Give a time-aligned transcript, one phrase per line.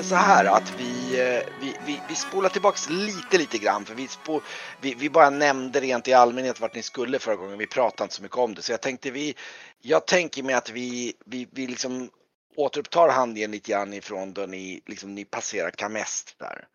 [0.00, 3.94] Tänkte så här att vi, eh, vi, vi, vi spolar tillbaks lite, lite grann för
[3.94, 4.40] vi, spo,
[4.80, 7.58] vi, vi bara nämnde rent i allmänhet vart ni skulle förra gången.
[7.58, 9.34] Vi pratade inte så mycket om det, så jag tänkte vi,
[9.80, 12.10] jag tänker mig att vi, vi, vi liksom
[12.56, 16.66] återupptar handlingen lite grann ifrån då ni, liksom, ni passerar Kamest där.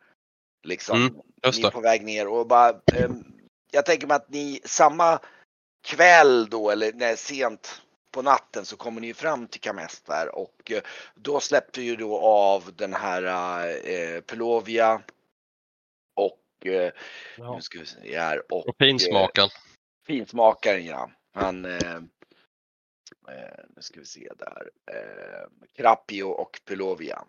[0.63, 1.13] Liksom, Mm,
[1.55, 3.23] ni är på väg ner och bara, ehm,
[3.71, 5.19] jag tänker mig att ni samma
[5.83, 7.81] kväll då eller nej, sent
[8.15, 10.81] på natten så kommer ni fram till Kamest där och eh,
[11.15, 13.23] då släppte ju då av den här
[13.89, 15.01] eh, Pelovia
[16.15, 16.91] och eh,
[17.37, 17.55] Ja.
[17.55, 19.49] nu ska vi se här och Och finsmaken.
[20.07, 21.11] finsmakaren ja.
[21.33, 21.95] Han eh,
[23.29, 24.69] eh, nu ska vi se där.
[24.91, 27.23] Eh, Krappio och Pelovia.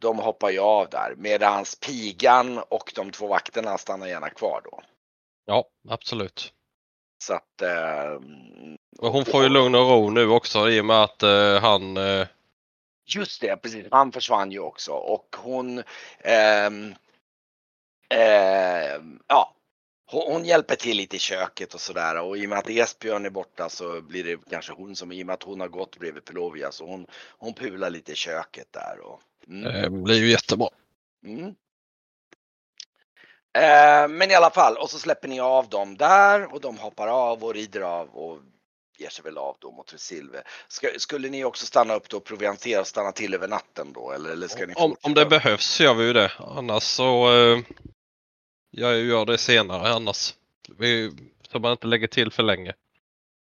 [0.00, 4.82] De hoppar ju av där medans pigan och de två vakterna stannar gärna kvar då.
[5.44, 6.52] Ja, absolut.
[7.18, 8.20] Så att eh,
[8.98, 11.96] Och hon får ju lugn och ro nu också i och med att eh, han...
[11.96, 12.26] Eh,
[13.06, 13.86] Just det, precis.
[13.90, 15.82] Han försvann ju också och hon
[16.18, 16.94] ehm,
[18.08, 19.54] ehm, ja,
[20.10, 23.30] hon, hjälper till lite i köket och sådär och i och med att Esbjörn är
[23.30, 26.24] borta så blir det kanske hon som, i och med att hon har gått bredvid
[26.24, 27.06] Pelovia så hon,
[27.38, 30.68] hon pular lite i köket där och mm, eh, blir ju jättebra.
[31.24, 31.54] mm.
[33.58, 37.08] Eh, men i alla fall, och så släpper ni av dem där och de hoppar
[37.08, 38.38] av och rider av och
[38.98, 40.42] ger sig väl av då mot Resilve.
[40.96, 44.30] Skulle ni också stanna upp då och proviantera och stanna till över natten då eller,
[44.30, 46.32] eller ska ni Om, om det behövs gör vi ju det.
[46.38, 47.32] Annars så...
[47.32, 47.58] Eh,
[48.70, 50.34] jag gör det senare annars.
[50.78, 51.12] Vi,
[51.52, 52.74] så man inte lägger till för länge.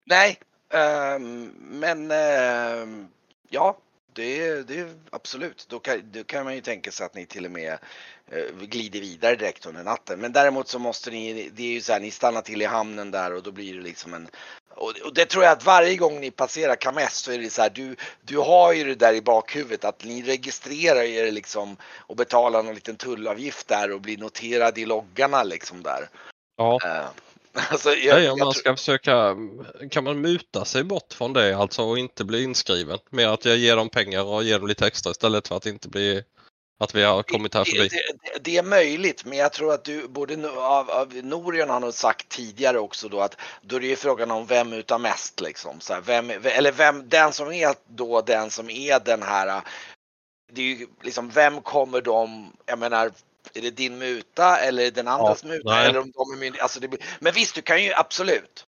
[0.07, 0.39] Nej,
[0.73, 3.09] ehm, men ehm,
[3.49, 3.79] ja,
[4.15, 5.67] det, det absolut.
[5.69, 7.79] Då kan, då kan man ju tänka sig att ni till och med
[8.31, 10.21] eh, glider vidare direkt under natten.
[10.21, 13.11] Men däremot så måste ni, det är ju så här, ni stannar till i hamnen
[13.11, 14.29] där och då blir det liksom en
[14.77, 17.71] och, det tror jag att varje gång ni passerar Kames så är det så här,
[17.71, 22.63] du, du har ju det där i bakhuvudet att ni registrerar er liksom och betalar
[22.63, 26.09] någon liten tullavgift där och blir noterad i loggarna liksom där.
[26.57, 27.07] Ja, Eh,
[27.71, 29.37] alltså, jag, Nej, om man ska försöka,
[29.91, 32.99] kan man muta sig bort från det alltså och inte bli inskriven?
[33.11, 35.89] Med att jag ger dem pengar och ger dem lite extra istället för att inte
[35.89, 36.23] bli,
[36.81, 37.89] att vi har kommit här förbi.
[37.89, 41.81] Det, det, det är möjligt, men jag tror att du, både av, av Norion har
[41.81, 45.41] nog sagt tidigare också då att då är det ju frågan om vem utav mest
[45.41, 45.81] liksom.
[45.81, 49.63] Så här, vem, eller vem, den som är då den som är den här,
[50.53, 53.11] det är ju liksom vem kommer de, jag menar,
[53.55, 55.89] är det din muta eller den andras muta nej.
[55.89, 58.67] eller om de är myndiga, alltså det blir, Men visst, du kan ju absolut.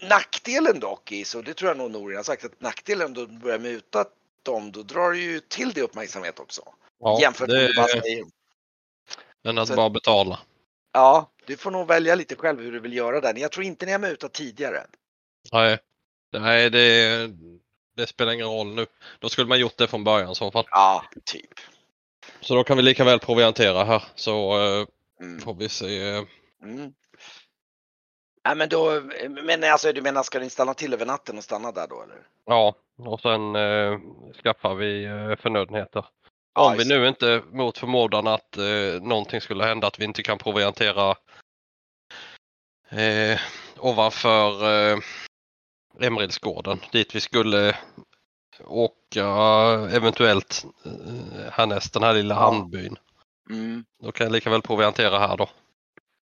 [0.00, 3.38] Nackdelen dock i, så det tror jag nog Norion har sagt, att nackdelen då du
[3.38, 4.04] börjar muta
[4.42, 6.62] dem, då drar du ju till det uppmärksamhet också.
[7.00, 8.24] Ja, Jämfört med det bara är säger
[9.44, 10.40] än att så- bara betala.
[10.92, 13.36] Ja, du får nog välja lite själv hur du vill göra den.
[13.36, 14.86] Jag tror inte ni har mutat tidigare.
[15.52, 15.78] Nej,
[16.32, 17.30] nej det,
[17.96, 18.86] det spelar ingen roll nu.
[19.18, 20.64] Då skulle man gjort det från början i så fall.
[20.70, 21.60] Ja, typ.
[22.44, 24.86] Så då kan vi lika väl proviantera här så eh,
[25.20, 25.40] Mm.
[25.40, 26.08] får vi se.
[26.08, 26.22] eh,
[26.62, 26.92] Mm.
[28.44, 31.72] Nej, men då, men alltså du menar ska ni stanna till över natten och stanna
[31.72, 32.26] där då eller?
[32.46, 33.98] Ja, och sen eh,
[34.42, 36.06] skaffar vi eh, förnödenheter.
[36.54, 40.04] Ja, Om vi just nu inte mot förmodan att eh, någonting skulle hända att vi
[40.04, 41.16] inte kan proviantera
[42.88, 43.40] eh,
[43.78, 44.98] ovanför eh,
[46.00, 47.76] Emrilsgården dit vi skulle
[48.64, 49.26] åka
[49.92, 52.40] eventuellt eh, härnäst den här lilla Ja.
[52.40, 52.96] hamnbyn.
[53.50, 53.84] Mm.
[54.02, 55.48] Då kan jag lika väl proviantera här då.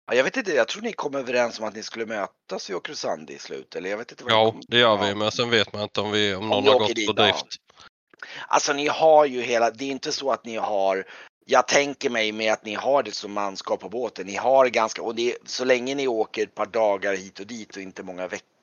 [0.07, 2.73] Ja, jag vet inte, jag tror ni kom överens om att ni skulle mötas i
[2.73, 5.73] Okrusandi i slut eller jag vet inte vad Ja, det gör vi, men sen vet
[5.73, 7.45] man inte om, vi, om Om någon har gått på drift.
[8.47, 11.05] Alltså ni har ju hela, det är inte så att ni har
[11.45, 14.25] jag tänker mig med att ni har det som manskap på båten.
[14.25, 17.75] Ni har ganska, och det, så länge ni åker ett par dagar hit och dit
[17.75, 18.54] och inte många veckor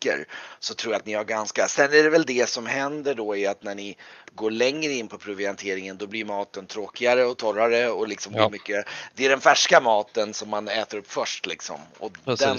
[0.58, 3.36] så tror jag att ni har ganska, sen är det väl det som händer då
[3.36, 3.96] är att när ni
[4.34, 8.48] går längre in på provianteringen då blir maten tråkigare och torrare och liksom Ja.
[8.48, 11.80] mycket, det är den färska maten som man äter upp först liksom.
[11.98, 12.58] Och den,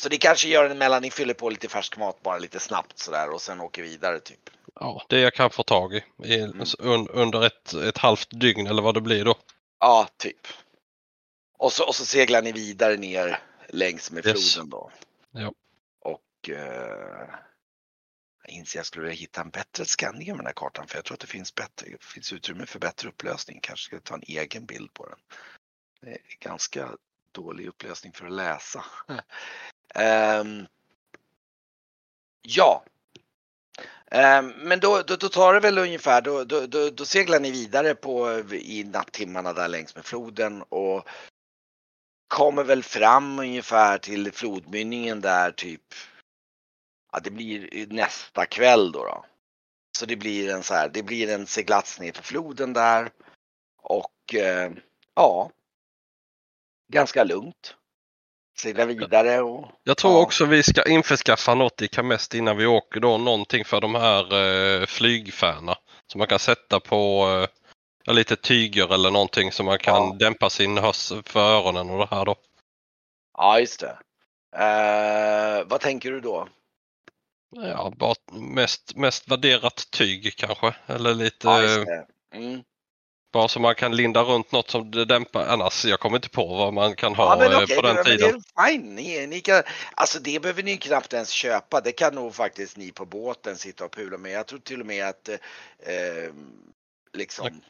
[0.00, 2.98] så det kanske gör en mellan, ni fyller på lite färsk mat bara lite snabbt
[2.98, 4.50] sådär och sen åker vidare typ.
[4.80, 6.64] Ja, det jag kan få tag i, i Mm.
[6.78, 9.34] un, under ett, ett halvt dygn eller vad det blir då.
[9.80, 10.46] Ja, typ.
[11.58, 13.38] Och så, och så seglar ni vidare ner
[13.68, 14.54] längs med Yes.
[14.54, 14.90] floden då.
[15.30, 15.52] Ja.
[16.42, 17.38] Och jag
[18.48, 21.14] inser jag skulle vilja hitta en bättre skanning av den här kartan för jag tror
[21.14, 23.60] att det finns, bättre, det finns utrymme för bättre upplösning.
[23.62, 25.18] Kanske ska jag ta en egen bild på den.
[26.00, 26.88] Det är ganska
[27.32, 28.84] dålig upplösning för att läsa.
[30.40, 30.66] um,
[32.42, 32.84] ja.
[34.10, 37.50] Um, men då, då, då tar det väl ungefär, då, då, då, då seglar ni
[37.50, 41.08] vidare på, i nattimmarna där längs med floden och
[42.28, 45.94] kommer väl fram ungefär till flodmynningen där typ,
[47.12, 49.04] ja det blir nästa kväll då.
[49.04, 49.24] då.
[49.98, 53.10] Så det blir en så här, det blir en seglats ner för floden där.
[53.82, 54.72] Och eh,
[55.14, 55.50] ja,
[56.92, 57.74] ganska lugnt.
[58.58, 60.18] Segla vidare och Jag tror Ja.
[60.22, 63.18] också vi ska införskaffa något i Kamest innan vi åker då.
[63.18, 64.34] Någonting för de här
[64.80, 65.76] eh, flygfärna.
[66.06, 67.28] Som man kan sätta på
[68.06, 70.16] eh, lite tyger eller någonting så man kan Ja.
[70.18, 72.36] dämpa sin hörsel för öronen och det här då.
[73.38, 73.98] ja, just det.
[74.56, 76.48] Eh, vad tänker du då?
[77.50, 80.74] Ja, bara mest, mest värderat tyg kanske.
[80.86, 82.04] Eller lite Ja.
[82.34, 82.62] Mm.
[83.32, 85.46] bara så man kan linda runt något som det dämpar.
[85.46, 87.94] Annars, jag kommer inte på vad man kan Ja, ha men eh, okej, på den
[87.94, 88.18] men tiden.
[88.56, 88.94] det är fine.
[88.94, 89.62] Ni, ni kan,
[89.94, 91.80] alltså det behöver ni knappt ens köpa.
[91.80, 94.32] Det kan nog faktiskt ni på båten sitta och pula med.
[94.32, 96.32] Jag tror till och med att eh,
[97.12, 97.60] liksom.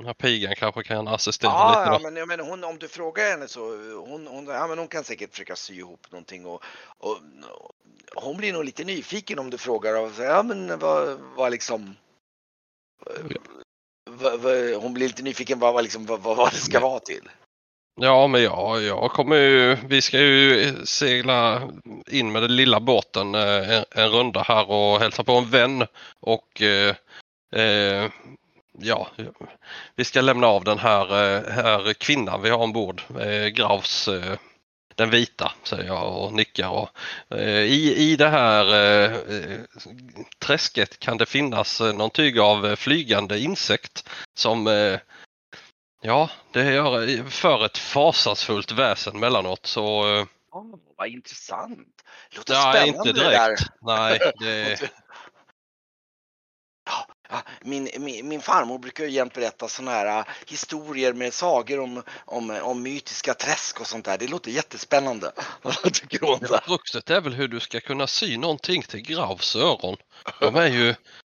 [0.00, 2.02] Den här pigan kanske kan assistera Ja, lite ja då.
[2.02, 3.60] men, jag menar, hon, om du frågar henne så
[4.06, 6.64] hon, hon, ja, men hon kan säkert försöka sy ihop någonting och,
[6.98, 7.18] och,
[8.14, 11.50] och hon blir nog lite nyfiken om du frågar och säger, ja men vad, vad
[11.50, 11.96] liksom
[14.10, 17.28] vad, vad, hon blir lite nyfiken vad, vad, liksom, vad, vad det ska vara till.
[18.00, 21.70] Ja, men ja, jag kommer ju, vi ska ju segla
[22.06, 25.86] in med den lilla båten eh, en, en runda här och hälsa på en vän
[26.20, 26.94] och eh,
[27.56, 28.10] eh,
[28.82, 29.08] ja,
[29.96, 31.04] vi ska lämna av den här,
[31.36, 34.38] eh, här kvinnan vi har ombord, eh, Graus, eh,
[34.94, 36.68] den vita, säger jag och nickar.
[36.68, 36.88] Och,
[37.38, 38.64] eh, i, I det här
[39.10, 39.16] eh,
[40.38, 44.98] träsket kan det finnas någon typ av flygande insekt som eh,
[46.02, 50.16] Ja, det gör för ett fasansfullt väsen mellanåt så...
[50.18, 51.88] eh, Oh, vad intressant.
[52.36, 53.46] Låter Ja, spännande inte det där.
[53.48, 53.62] direkt.
[53.80, 54.90] Nej, det,
[57.60, 62.02] min, min, min farmor brukar ju jämt berätta sådana här äh, historier med sagor om,
[62.24, 64.18] om, om mytiska träsk och sånt där.
[64.18, 65.32] Det låter jättespännande.
[65.62, 66.38] Vad tycker hon?
[66.50, 69.96] ja, kruxet är väl hur du ska kunna sy någonting till Graus öron.
[70.40, 70.94] De är ju,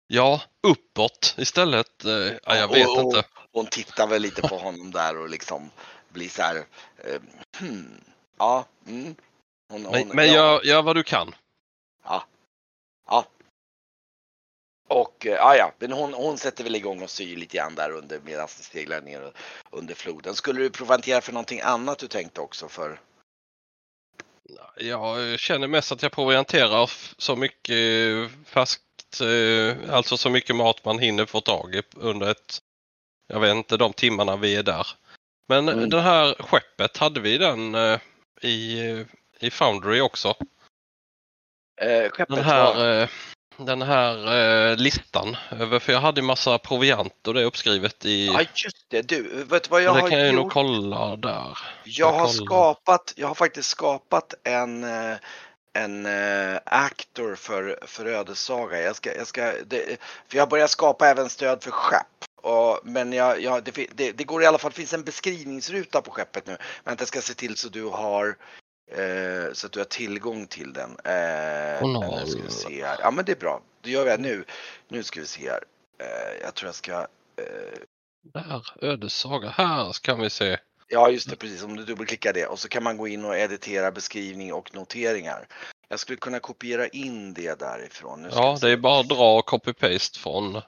[0.07, 2.05] ja, uppåt istället.
[2.05, 2.11] Eh,
[2.43, 3.23] Ja, jag vet och, och, inte.
[3.51, 5.71] Hon tittar väl lite på honom där och liksom
[6.09, 6.55] blir så här.
[6.97, 7.21] Eh,
[7.59, 8.01] hmm,
[8.37, 9.15] ja, mm.
[9.69, 11.35] Hon, Men, hon, men ja, gör, gör vad du kan.
[12.03, 12.25] Ja.
[13.07, 13.25] Ja.
[14.91, 17.91] Och eh, ja, ja, men hon, hon sätter väl igång och syr lite grann där
[17.91, 19.31] under medan det seglar ner
[19.69, 20.35] under floden.
[20.35, 22.99] Skulle du provantera för någonting annat du tänkte också för?
[24.77, 30.85] Jag känner mest att jag provianterar så mycket eh, färskt, eh, alltså så mycket mat
[30.85, 32.57] man hinner få tag i under ett,
[33.27, 34.87] jag vet inte, de timmarna vi är där.
[35.47, 35.89] Men Mm.
[35.89, 37.75] det här skeppet, hade vi den
[38.41, 38.79] i,
[39.39, 40.35] i Foundry också?
[41.81, 42.53] Eh, skeppet Den var...
[42.53, 43.09] här, eh,
[43.65, 44.15] den här
[44.71, 48.85] eh, listan över, för jag hade massa proviant och det är uppskrivet i, Ja just
[48.89, 50.53] det, du, vet vad jag det har kan jag ju nog gjort?
[50.53, 51.57] kolla där.
[51.83, 52.45] Jag har kolla.
[52.45, 55.17] skapat, jag har faktiskt skapat en eh,
[55.73, 58.81] en eh, actor för, för ödessaga.
[58.81, 62.05] Jag ska, jag ska, det, för jag börjar skapa även stöd för skepp.
[62.41, 66.01] Och, men jag, jag, det, det, det går i alla fall, det finns en beskrivningsruta
[66.01, 66.57] på skeppet nu.
[66.83, 68.35] Men jag ska se till så du har
[68.91, 70.89] eh, så att du har tillgång till den.
[71.03, 72.19] Eh, Journal.
[72.19, 72.97] nu ska vi se här.
[72.99, 73.61] Ja men det är bra.
[73.81, 74.45] Då gör det nu.
[74.87, 75.63] Nu ska vi se här.
[75.99, 77.79] Eh, jag tror jag ska eh,
[78.33, 79.49] Där, ödessaga.
[79.49, 80.57] Här ska vi se.
[80.87, 81.63] Ja just det, precis.
[81.63, 85.47] Om du dubbelklickar det och så kan man gå in och editera beskrivning och noteringar.
[85.87, 88.21] Jag skulle kunna kopiera in det därifrån.
[88.21, 90.61] Nu Ja, det är bara att dra och copy-paste från...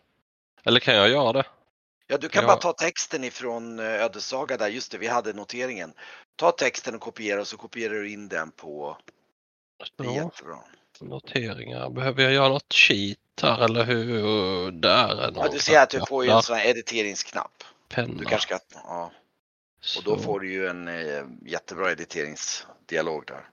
[0.64, 1.44] Eller kan jag göra det?
[2.14, 2.48] Ja, du kan Ja.
[2.48, 5.94] bara ta texten ifrån eh, Ödessaga där, just det, vi hade noteringen.
[6.36, 8.98] Ta texten och kopiera och så kopierar du in den på...
[9.98, 10.58] Det är jättebra.
[11.00, 11.90] noteringar.
[11.90, 14.72] Behöver jag göra något cheat här eller hur?
[14.72, 17.64] Där är Ja, du ser att du får ju en sån här editeringsknapp.
[17.90, 18.20] penna.
[18.20, 18.66] Du kanske ska...
[18.74, 19.12] Ja,
[19.98, 23.50] och då får du ju en eh, jättebra editeringsdialog där.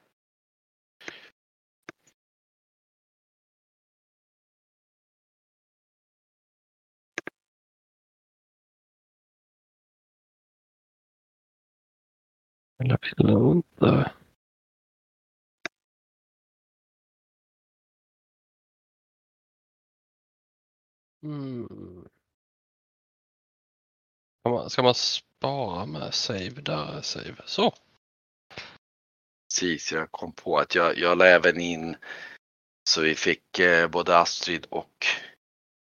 [12.83, 14.13] Jag vill inte.
[21.23, 22.09] Mm.
[24.41, 26.51] Ska man, ska man spara med save?
[26.51, 27.37] Där är save.
[27.45, 27.73] Så.
[29.49, 31.97] Precis, jag kom på att jag, jag la även in
[32.89, 35.07] så vi fick eh, både Astrid och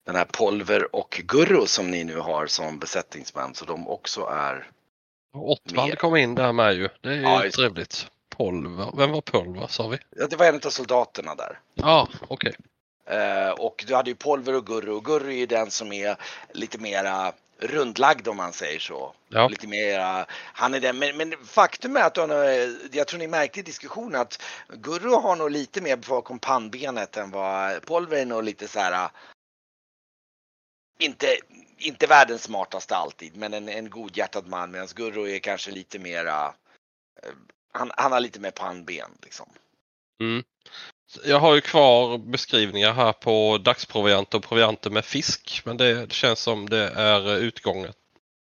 [0.06, 4.70] den här Polver och Gurro som ni nu har som besättningsmän så de också är.
[5.32, 5.96] Mer.
[5.96, 6.88] kom in där med ju.
[7.00, 8.06] Det är ju Ja, trevligt.
[8.28, 8.92] Polver.
[8.96, 9.98] Vem var Polver sa vi?
[10.16, 11.60] Ja, Det var en av soldaterna där.
[11.74, 12.56] Ja, okej.
[13.06, 16.16] Eh, och du hade ju Polver och Gurro och Gurro är ju den som är
[16.52, 19.14] lite mera rundlagd om man säger så.
[19.28, 19.48] Ja.
[19.48, 22.30] Lite mera, han är den, men, men faktum är att han,
[22.92, 27.30] jag tror ni märkte i diskussionen att Gurro har nog lite mer bakom pannbenet än
[27.30, 29.10] vad Polver är nog lite så här
[30.98, 31.26] inte,
[31.78, 34.70] inte världens smartaste alltid, men en, en godhjärtad man.
[34.70, 36.44] Medan Gurro är kanske lite mera,
[37.22, 37.30] eh,
[37.72, 39.46] han, han har lite mer pannben liksom.
[40.20, 40.44] Mm.
[41.24, 45.62] Jag har ju kvar beskrivningar här på dagsprovianter och provianter med fisk.
[45.64, 47.96] Men det känns som det är utgånget.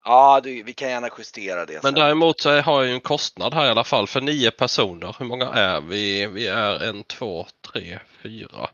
[0.04, 1.72] Ja, du, vi kan gärna justera det.
[1.72, 1.94] Men sen.
[1.94, 5.16] däremot så har jag ju en kostnad här i alla fall för nio personer.
[5.18, 6.26] Hur många är vi?
[6.26, 8.70] Vi är en, två, tre, fyra.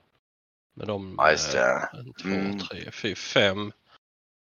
[0.74, 1.88] Med de, Ja, just det.
[1.92, 2.58] eh, En, två, Mm.
[2.58, 3.72] tre, fyra, fem.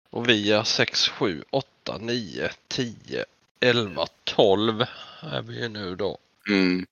[0.09, 3.25] Och vi är sex, sju, åtta, nio, tio,
[3.59, 4.85] elva, tolv
[5.21, 6.17] är vi ju nu då.
[6.49, 6.85] Mm.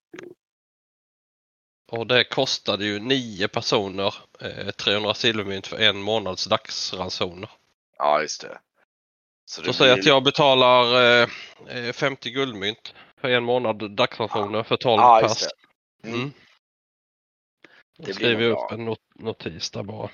[1.92, 7.50] Och det kostade ju nio personer eh, 300 silvermynt för en månads dagsransoner.
[7.98, 8.60] Ja, just det.
[9.46, 11.30] Så Så säg att jag betalar eh,
[11.68, 15.40] eh, 50 guldmynt för en månad dagsransoner för 12 Ja, pers.
[15.40, 16.08] det.
[16.08, 16.20] Mm.
[16.20, 16.34] Mm.
[17.98, 20.10] Det skriver jag upp en not notis där bara.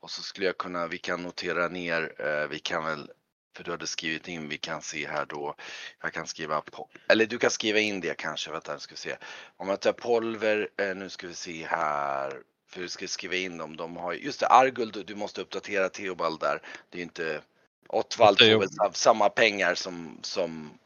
[0.00, 3.10] Och så skulle jag kunna, vi kan notera ner, eh, vi kan väl,
[3.56, 5.54] för du hade skrivit in, vi kan se här då,
[6.02, 8.98] jag kan skriva på, eller du kan skriva in det kanske, vänta nu ska vi
[8.98, 9.16] se.
[9.56, 13.58] Om jag tar Polver, eh, nu ska vi se här, för du ska skriva in
[13.58, 16.62] dem, de har ju- just det, Arguld, du måste uppdatera Theobald där.
[16.90, 17.40] Det är ju inte,
[17.88, 20.78] Ottwald får väl sam- samma pengar som, som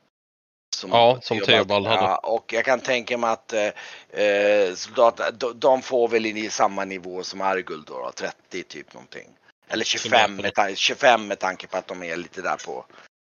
[0.76, 2.02] som Ja, som Theobald hade.
[2.02, 6.50] Ja, och jag kan tänka mig att eh, eh, soldater, de, de får väl i
[6.50, 9.28] samma nivå som Arguld då, då 30 typ någonting.
[9.68, 12.84] Eller 25 med, ta- 25 med tanke på att de är lite där på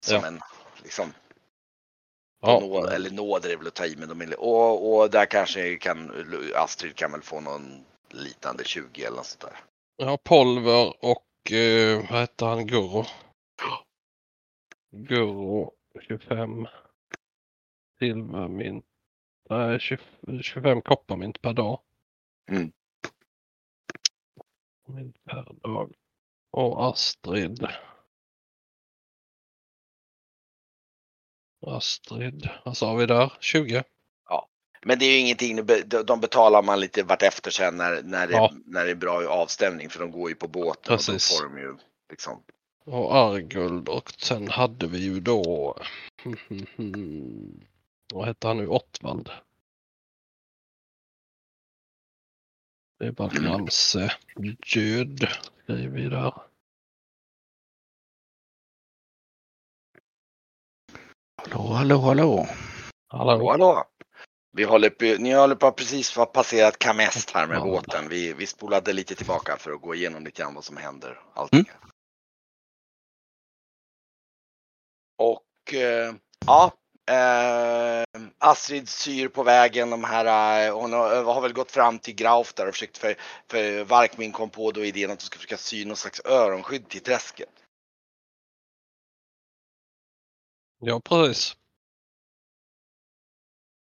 [0.07, 0.27] som Ja.
[0.27, 0.41] en
[0.83, 1.13] liksom
[2.45, 5.27] Ja, nå, eller nåd är väl att ta i men de är, och, och där
[5.27, 9.41] kanske kan Astrid kan väl få någon liknande 20 eller något sånt
[9.99, 10.07] där.
[10.07, 12.67] har Polver och eh, vad heter han?
[12.67, 13.05] Gurro.
[14.97, 15.73] Gurro
[16.09, 16.67] 25
[18.07, 18.85] silvermynt.
[19.51, 19.99] Nej, 20
[20.43, 21.81] 25 kopparmynt per dag.
[22.51, 22.73] Mm.
[24.89, 25.93] Mynt per dag.
[26.51, 27.67] Och Astrid.
[31.67, 33.33] Astrid, vad sa vi där?
[33.41, 33.83] 20?
[34.87, 38.27] Men det är ju ingenting, de be- de betalar man lite vartefter sen när, när,
[38.27, 38.53] det, Ja.
[38.67, 41.41] när det är bra avstämning för de går ju på båten Precis.
[41.41, 41.77] och då får de ju
[42.11, 42.43] liksom
[42.85, 45.77] Och Arguld och sen hade vi ju då
[48.13, 48.69] vad hette han nu?
[48.69, 49.31] Ottwald.
[52.99, 54.17] Det är bara Ramse
[54.75, 55.29] Död
[55.63, 56.35] skriver vi där.
[61.37, 62.47] Hallå, hallå, hallå.
[63.09, 63.51] Hallå.
[63.51, 63.85] Hallå!
[64.53, 67.65] Vi håller på, ni håller på att precis ha passerat Kamest här med Ja.
[67.65, 68.09] båten.
[68.09, 71.21] Vi, vi spolade lite tillbaka för att gå igenom lite grann vad som händer.
[71.35, 71.65] Allting.
[75.17, 76.15] Och eh,
[76.47, 76.73] ja,
[77.11, 78.05] eh,
[78.39, 82.55] Astrid syr på vägen de här, eh, hon har, har väl gått fram till Grauf
[82.55, 83.15] där och försökt för,
[83.49, 87.01] för Varkmin kom på då idén att de ska försöka sy någon slags öronskydd till
[87.01, 87.49] träsket.
[90.79, 91.57] Ja precis.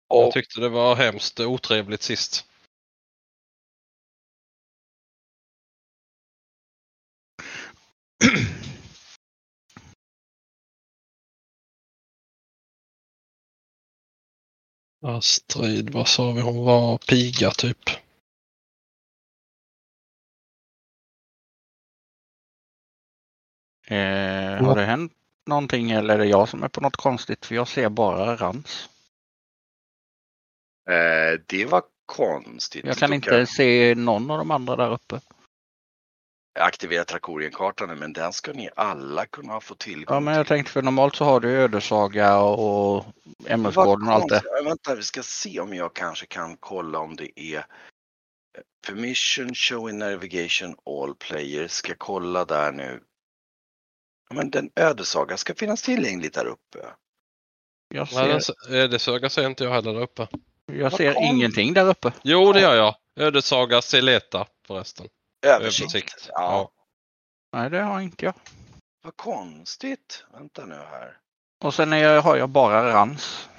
[0.07, 2.45] Jag Och tyckte det var hemskt otrevligt sist.
[15.01, 16.41] Astrid, vad sa vi?
[16.41, 17.89] Hon var piga typ.
[23.87, 25.13] Eh, har det hänt
[25.45, 27.45] någonting eller är det jag som är på något konstigt?
[27.45, 28.89] För jag ser bara rans.
[30.89, 32.85] eh, det var konstigt.
[32.85, 35.19] Jag kan inte se någon av de andra där uppe.
[36.59, 40.49] Aktivera Trakorienkartan nu, men den ska ni alla kunna få tillgång Ja, men jag till.
[40.55, 43.05] tänkte för normalt så har du ödesaga och
[43.47, 44.41] ämnesgården och allt det.
[44.63, 47.65] Vänta, vi ska se om jag kanske kan kolla om det är
[48.87, 51.71] Permission showing navigation all players.
[51.71, 53.03] Ska kolla där nu.
[54.29, 56.79] Ja, men den ödesaga ska finnas tillgänglig där uppe.
[57.93, 60.27] Jag Nej, ser, den- Ödeshöga ser inte jag heller där uppe.
[60.65, 62.11] jag ser Vad kom- ingenting där uppe.
[62.23, 62.95] Jo, det gör jag.
[63.19, 65.07] Ödessaga Seleta förresten.
[65.41, 66.29] Översikt.
[66.33, 66.71] Ja.
[67.53, 68.33] Nej, det har inte jag.
[69.03, 70.25] Vad konstigt.
[70.33, 71.17] Vänta nu här.
[71.63, 73.49] Och sen är jag, har jag bara rans.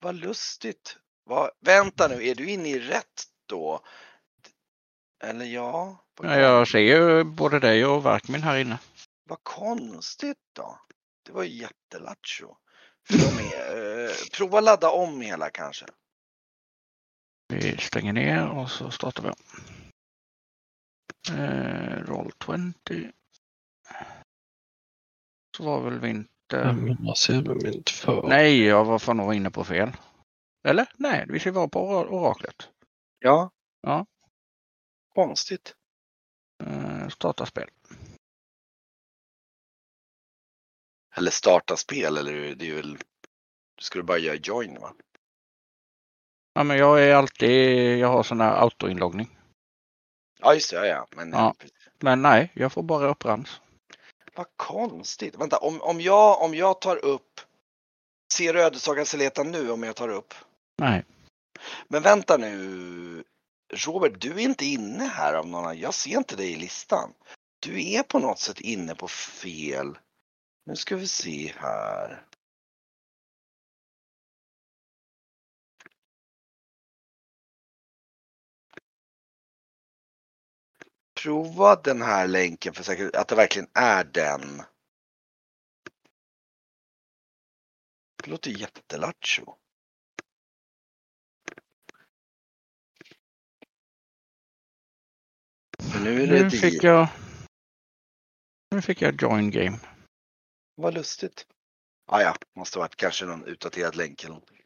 [0.00, 0.96] Vad lustigt.
[1.24, 3.80] Vad, vänta nu, är du inne i rätt då?
[5.24, 6.04] Eller ja?
[6.22, 8.78] Ja, jag ser ju både dig och Verkmin här inne.
[9.24, 10.78] vad konstigt då.
[11.26, 12.56] Det var ju jättelattjo.
[13.72, 15.86] Eh, prova ladda om hela kanske.
[17.48, 19.34] Vi stänger ner och så startar vi om.
[21.30, 22.32] Eh, roll
[22.84, 23.12] 20.
[25.56, 26.28] Så var väl vi inte...
[26.48, 28.28] 500 silvermynt för.
[28.28, 29.92] Nej, jag var fan nog inne på fel.
[30.68, 30.92] Eller?
[30.96, 32.68] Nej, vi ska vara på or- oraklet.
[33.18, 33.50] Ja.
[33.80, 34.06] Ja.
[35.14, 35.74] Konstigt.
[36.64, 37.70] Eh, starta spel.
[41.16, 42.96] Eller starta spel eller det är väl,
[43.76, 44.94] du skulle bara göra join va?
[46.54, 49.38] Ja, men jag är alltid, jag har sån här autoinloggning.
[50.42, 51.06] Ja just det, ja, ja.
[51.16, 51.54] Men, Ja.
[51.98, 53.60] Men nej, jag får bara upp rans.
[54.34, 55.36] Vad konstigt.
[55.38, 57.40] Vänta, om, om, jag, om jag tar upp,
[58.34, 58.54] ser
[58.96, 60.34] du Seleta nu om jag tar upp?
[60.78, 61.04] Nej.
[61.88, 63.24] Men vänta nu.
[63.74, 67.12] Robert, du är inte inne här av någon Jag ser inte dig i listan.
[67.60, 69.98] Du är på något sätt inne på fel.
[70.66, 72.26] Nu ska vi se här.
[81.22, 84.62] Prova den här länken för säkerhet, att det verkligen är den.
[88.22, 89.56] Det låter jättelattjo.
[96.04, 97.08] Nu Nu fick jag,
[98.70, 99.78] nu fick jag join game.
[100.74, 101.46] Vad lustigt.
[102.06, 104.60] Ah, ja, måste varit kanske någon utdaterad länk eller någonting.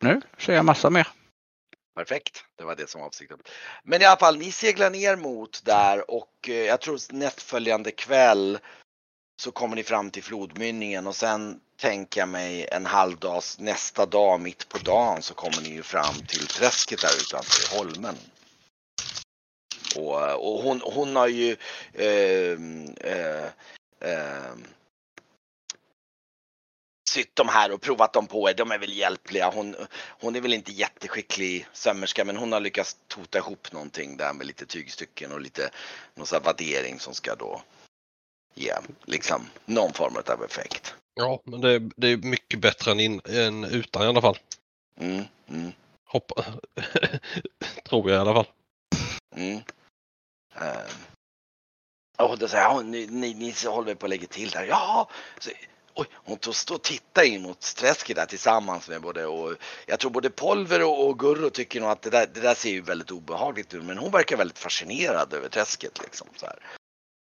[0.00, 1.21] Nu ser jag massa mer.
[1.94, 3.38] Perfekt, det var det som var avsikten.
[3.82, 8.58] Men i alla fall, ni seglar ner mot där och eh, jag tror nästföljande kväll
[9.42, 14.40] så kommer ni fram till flodmynningen och sen tänker jag mig en halvdags nästa dag
[14.40, 18.14] mitt på dagen så kommer ni ju fram till träsket där utanför holmen.
[19.96, 21.56] Och, eh, och hon, hon har ju
[21.94, 23.50] ehm, eh, eh,
[24.00, 24.52] eh,
[27.12, 28.54] sytt dem här och provat dem på er.
[28.54, 29.50] De är väl hjälpliga.
[29.50, 29.76] Hon,
[30.20, 34.46] hon är väl inte jätteskicklig sömmerska men hon har lyckats tota ihop någonting där med
[34.46, 35.70] lite tygstycken och lite
[36.14, 37.62] någon sån vaddering som ska då
[38.54, 40.94] ge liksom någon form av effekt.
[41.14, 44.38] Ja, men det, det är mycket bättre än, in, än utan i alla fall.
[44.96, 45.72] Mm, mm,
[46.04, 46.44] Hoppa.
[47.84, 48.46] Tror jag i alla fall.
[49.36, 49.60] mm.
[50.56, 50.92] Uh,
[52.18, 54.64] och då säger hon, ni, ni, ni håller på att lägga till där.
[54.64, 55.50] Ja, så,
[55.94, 60.00] oj, hon tog stå och titta in mot träsket där tillsammans med både och jag
[60.00, 62.80] tror både Polver och, och Gurro tycker nog att det där, det där ser ju
[62.80, 66.58] väldigt obehagligt ut men hon verkar väldigt fascinerad över träsket liksom så här.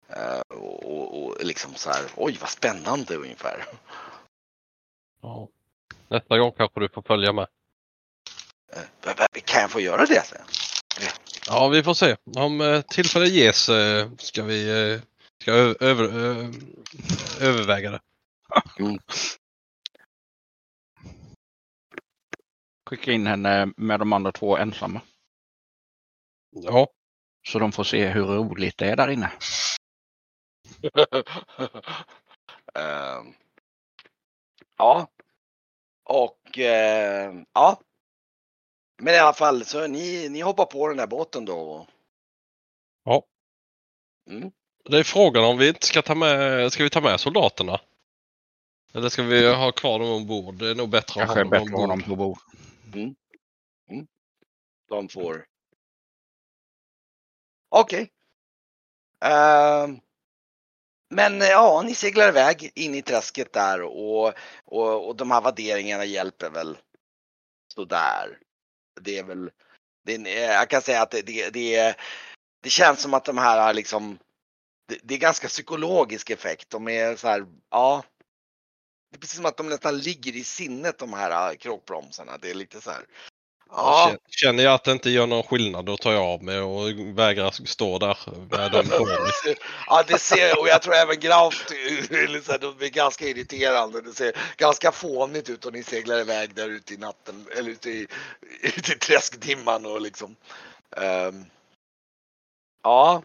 [0.08, 3.64] Eh, och, och, och liksom så här, oj vad spännande ungefär.
[5.22, 5.48] Ja.
[6.08, 7.46] Nästa gång kanske du får följa med.
[8.72, 10.42] Eh, kan jag få göra det sen?
[11.46, 12.16] Ja, vi får se.
[12.36, 13.70] Om eh, tillfälle ges
[14.18, 15.00] ska vi
[15.42, 16.52] ska över, ö-
[17.40, 18.00] överväga det.
[22.90, 25.00] Skicka in henne med de andra två ensamma.
[26.50, 26.88] Ja,
[27.48, 29.32] Så de får se hur roligt det är där inne.
[32.74, 33.34] Ehm,
[34.76, 35.08] ja.
[36.04, 37.80] Och eh, ja.
[39.02, 41.86] Men i alla fall så ni, ni hoppar på den där båten då.
[43.04, 43.24] Ja.
[44.30, 44.52] Mm.
[44.84, 47.80] det är frågan om vi inte ska ta med, ska vi ta med soldaterna?
[48.92, 50.54] Eller ska vi ha kvar dem ombord?
[50.54, 52.08] Det är nog bättre att Kanske ha dem att ha dem ombord.
[52.08, 52.38] på bord.
[54.88, 55.46] De får.
[57.68, 58.10] Okej.
[59.24, 60.00] Ehm,
[61.10, 65.40] men eh, ja, ni seglar iväg in i träsket där och, och, och de här
[65.40, 66.78] värderingarna hjälper väl
[67.74, 68.38] sådär.
[69.00, 69.50] Det är väl,
[70.04, 71.96] det är, jag kan säga att det, det,
[72.62, 74.18] det, känns som att de här liksom,
[74.88, 76.70] det, det är ganska psykologisk effekt.
[76.70, 78.04] De är så här, ja.
[79.10, 82.38] Det är precis som att de nästan ligger i sinnet de här eh, kråkbromsarna.
[82.38, 83.04] Det är lite så här.
[83.72, 86.88] Ja, Känner- jag att det inte gör någon skillnad då tar jag av mig och
[87.18, 88.18] vägrar stå där
[88.50, 89.56] med dem på mig.
[89.86, 91.66] Ja, det ser, och jag tror även Graf,
[92.48, 94.00] här, de blir ganska irriterande.
[94.00, 97.90] Det ser ganska fånigt ut om ni seglar iväg där ute i natten, eller ute
[97.90, 98.06] i,
[98.62, 100.36] ute i träskdimman och liksom.
[100.96, 101.44] ehm,
[102.82, 103.22] ja.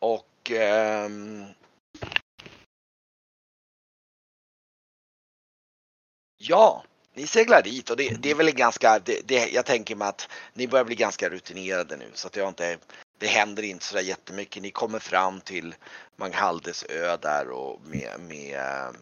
[0.00, 1.44] Och ehm,
[6.48, 10.08] Ja, ni seglar dit och det, det är väl ganska, det, det, jag tänker mig
[10.08, 12.78] att ni börjar bli ganska rutinerade nu så att jag inte,
[13.18, 14.62] det händer inte sådär jättemycket.
[14.62, 15.74] Ni kommer fram till
[16.16, 18.94] Manghaldes ö där och med, med,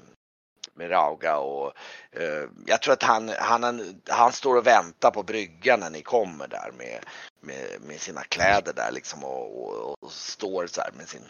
[0.75, 1.73] med Rauga och
[2.13, 6.49] eh, jag tror att han, han, han står och väntar på bryggan när ni kommer
[6.49, 7.05] där med,
[7.41, 11.25] med, med sina kläder där liksom och, och, och står så här med sin,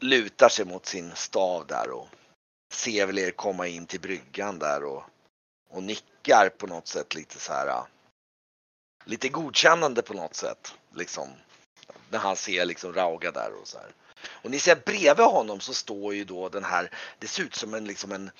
[0.00, 2.08] lutar sig mot sin stav där och
[2.72, 5.04] ser väl er komma in till bryggan där och,
[5.68, 7.84] och nickar på något sätt lite så här.
[9.04, 11.28] Lite godkännande på något sätt liksom.
[12.10, 13.94] När han ser liksom Rauga där och så här.
[14.28, 17.74] Och ni ser bredvid honom så står ju då den här, det ser ut som
[17.74, 18.30] en liksom en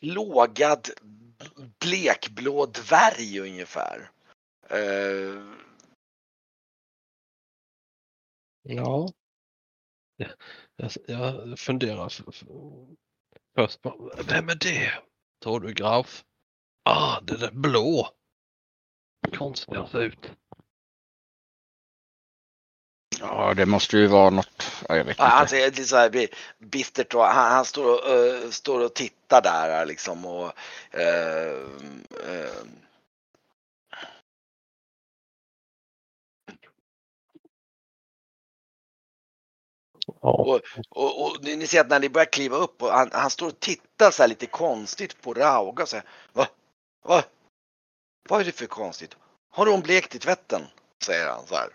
[0.00, 0.90] plågad
[1.78, 4.10] blekblå dvärg ungefär.
[4.72, 5.54] Uh...
[8.62, 9.12] Ja.
[10.76, 12.08] Jag, jag funderar
[13.56, 14.92] först på, vem är det?
[15.42, 16.24] Tror du Graf?
[16.84, 18.08] Ah, det där blå.
[19.38, 20.30] Konstigt han ser ut.
[23.20, 24.84] Ja, det måste ju vara något.
[24.88, 25.50] Ja, jag vet Ja, han inte.
[25.50, 29.42] ser lite så här bi- bittert och han, han står, och, eh, står och tittar
[29.42, 30.52] där liksom och
[30.90, 31.52] eh,
[32.28, 32.62] eh,
[40.22, 40.60] Ja.
[40.88, 43.60] och, och ni, ser att när ni börjar kliva upp och han, han står och
[43.60, 46.46] tittar så här lite konstigt på Rauga och säger Va?
[47.04, 47.22] Va?
[48.28, 49.16] Vad är det för konstigt?
[49.50, 50.62] Har hon blekt i tvätten?
[51.04, 51.68] Säger han så här.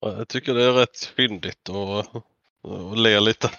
[0.00, 2.06] Jag tycker det är rätt fyndigt och,
[2.62, 3.50] och le lite.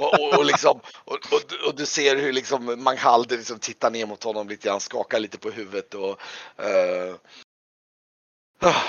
[0.00, 4.06] Och, och, och, liksom, och, och, och du ser hur liksom Manghalde liksom tittar ner
[4.06, 6.20] mot honom lite grann, skakar lite på huvudet och
[8.60, 8.82] ah,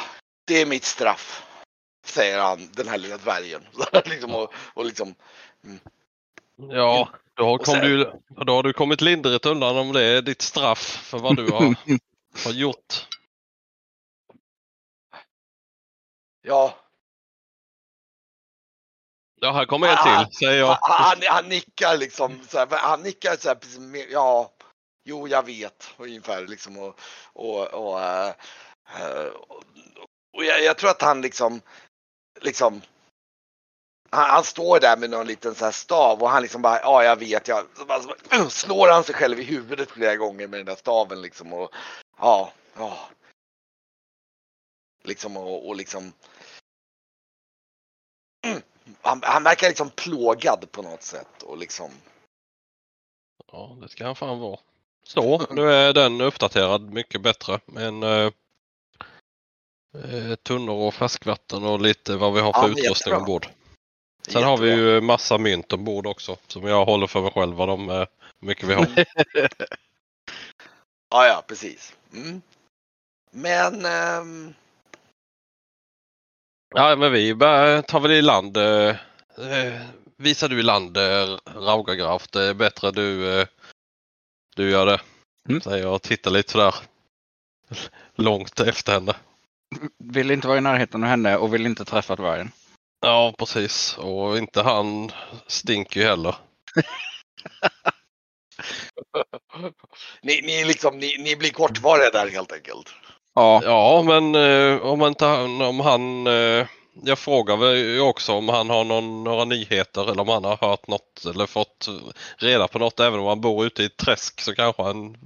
[0.45, 1.45] Det är mitt straff.
[2.05, 3.67] Säger han, den här lilla dvärgen.
[4.05, 5.15] liksom, och, och liksom,
[6.55, 8.11] Ja, då Och kom sen- du,
[8.45, 11.75] då har du kommit lindrigt undan om det är ditt straff för vad du har,
[12.45, 13.07] har gjort.
[16.41, 16.75] ja,
[19.41, 20.67] Ja, här kommer en Ah, till, säger jag.
[20.67, 23.57] han, han, han nickar liksom, så här, han nickar så här,
[24.11, 24.51] ja,
[25.03, 26.99] jo jag vet ungefär liksom och,
[27.33, 28.33] och, och, eh,
[28.99, 29.63] eh, och,
[30.35, 31.61] och jag, jag tror att han liksom,
[32.41, 32.81] liksom
[34.09, 37.03] han, han står där med någon liten så här stav och han liksom bara, ja
[37.03, 40.75] jag vet, jag, bara, slår han sig själv i huvudet flera gånger med den där
[40.75, 41.69] staven liksom och
[42.19, 43.09] ja, ja.
[45.03, 46.13] Liksom och, och liksom
[48.45, 48.61] Mm.
[49.01, 51.91] han, han verkar liksom plågad på något sätt och liksom
[53.51, 54.59] Ja, det ska han fan vara.
[55.03, 57.59] Så, nu är den uppdaterad mycket bättre.
[57.65, 58.31] Men eh,
[60.43, 63.17] tunnor och färskvatten och lite vad vi har för Ja, utrustning jättebra.
[63.17, 63.47] ombord.
[64.27, 64.91] Sen har vi jättebra.
[64.93, 68.05] ju massa mynt ombord också som jag håller för mig själv vad de, eh,
[68.39, 68.87] hur mycket vi har.
[71.09, 71.95] Ja, ja, precis.
[72.13, 72.41] Mm.
[73.31, 74.53] Men ehm,
[76.75, 77.33] Ja, men vi
[77.87, 78.57] tar väl i land.
[78.57, 78.89] Eh,
[79.37, 79.81] eh,
[80.17, 82.27] visar du i land eh, Raugagraf.
[82.27, 83.47] Det är bättre du, eh,
[84.55, 85.01] du gör det.
[85.49, 85.61] Mm.
[85.61, 86.75] Säger jag och tittar lite sådär
[88.15, 89.15] långt efter henne.
[90.13, 92.51] Vill inte vara i närheten av henne och vill inte träffa dvärgen.
[93.01, 93.97] Ja, precis.
[93.97, 95.11] Och inte han
[95.47, 96.35] stinker ju heller.
[100.21, 102.93] ni, ni, liksom, ni, ni blir kortvariga där helt enkelt.
[103.35, 106.27] Ja, Ja, men eh, om, inte han, om han...
[106.27, 106.67] Eh,
[107.03, 110.57] jag frågar väl ju också om han har någon, några nyheter eller om han har
[110.57, 111.87] hört något eller fått
[112.37, 112.99] reda på något.
[112.99, 115.17] Även om han bor ute i ett träsk så kanske han...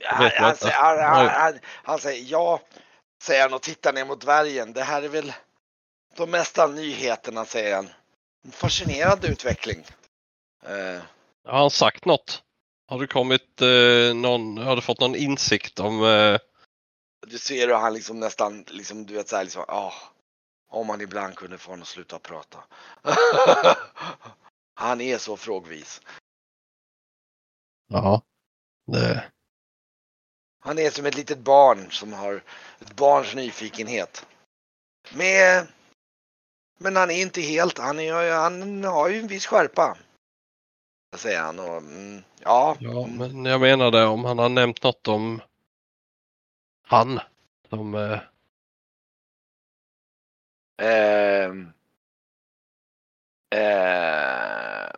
[0.00, 2.60] Jag han, han, han, han säger ja,
[3.22, 4.72] säger han och tittar ner mot dvärgen.
[4.72, 5.32] Det här är väl
[6.16, 7.90] de mesta nyheterna, säger han.
[8.44, 9.86] En fascinerande utveckling.
[10.62, 11.02] Eh,
[11.44, 12.42] Har han sagt något?
[12.86, 14.58] Har du kommit eh, någon...
[14.58, 16.04] Har du fått någon insikt om...
[16.04, 16.38] Eh,
[17.26, 19.92] du ser hur han liksom nästan, liksom, du vet så här, liksom, ah,
[20.70, 22.64] om man ibland kunde få honom att sluta prata.
[24.74, 26.00] han är så frågvis.
[27.88, 28.22] ja.
[28.86, 29.30] Det,
[30.68, 32.42] Han är som ett litet barn som har
[32.80, 34.26] ett barns nyfikenhet.
[35.14, 35.66] Med,
[36.78, 39.96] men han är inte helt, han, är, han har ju en viss skärpa.
[41.16, 42.76] Säger han och mm, ja.
[42.80, 45.42] ja, men jag menade om han har nämnt något om
[46.82, 47.20] han.
[47.68, 47.94] Som...
[47.94, 48.20] Eh,
[50.82, 51.72] ehm,
[53.50, 54.88] ehm, eh,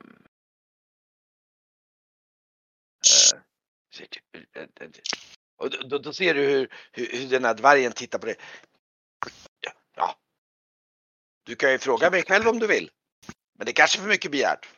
[4.54, 4.90] eh, eh,
[5.60, 8.36] och då, då, ser du hur, hur, hur den här dvärgen tittar på dig.
[9.60, 10.14] Ja, ja.
[11.46, 12.90] Du kan ju fråga mig själv om du vill.
[13.58, 14.68] Men det är kanske för mycket begärt.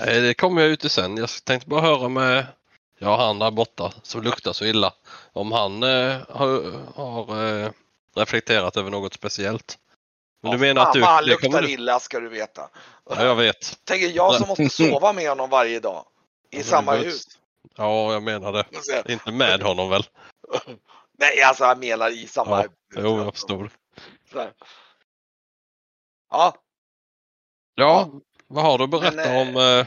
[0.00, 1.16] Nej, det kommer jag ut till sen.
[1.16, 2.46] Jag tänkte bara höra med
[2.98, 4.94] ja, han där borta som luktar så illa.
[5.32, 7.70] Om han eh, har, har eh,
[8.14, 9.78] reflekterat över något speciellt.
[10.42, 11.02] Men du menar att du...
[11.02, 12.70] Han luktar du illa ska du veta.
[13.10, 13.78] ja, jag vet.
[13.84, 16.04] Tänker jag som måste sova med honom varje dag.
[16.50, 17.38] I Ja, samma hus.
[17.74, 19.12] Ja, jag menar det.
[19.12, 20.02] Inte med honom väl?
[21.18, 22.68] Nej, alltså jag menar i samma Ja.
[22.96, 23.70] Jo, jag förstår.
[24.32, 24.52] Så här.
[26.30, 26.62] Ja,
[27.74, 28.10] Ja,
[28.46, 29.86] vad har du att berätta Men, eh, om, eh,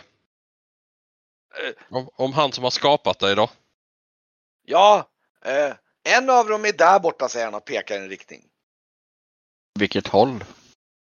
[1.65, 3.49] eh, om, om han som har skapat dig då?
[4.65, 5.09] ja.
[5.45, 8.45] Eh, en av dem är där borta säger han och pekar i en riktning.
[9.79, 10.43] vilket håll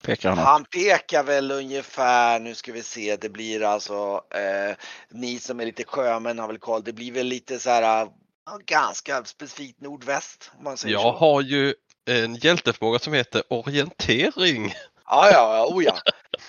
[0.02, 0.38] pekar han?
[0.38, 4.76] Han pekar väl ungefär, nu ska vi se, det blir alltså, eh,
[5.10, 7.82] ni som är lite sjömän har väl koll, det blir väl lite så här,
[8.46, 11.12] ja, ganska specifikt nordväst om man säger Jag så.
[11.12, 11.74] har ju
[12.10, 14.74] en hjälteförmåga som heter orientering.
[15.10, 15.96] Ja, ja, oh ja.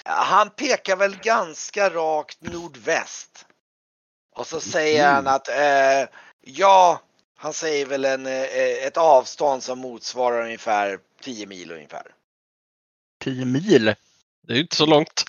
[0.03, 3.45] Han pekar väl ganska rakt nordväst.
[4.35, 5.33] Och så säger han Mm.
[5.33, 7.01] att eh, ja,
[7.37, 8.43] han säger väl en, eh,
[8.87, 12.03] ett avstånd som motsvarar ungefär 10 mil ungefär.
[13.29, 13.85] 10 mil.
[14.41, 15.23] Det är ju inte så långt.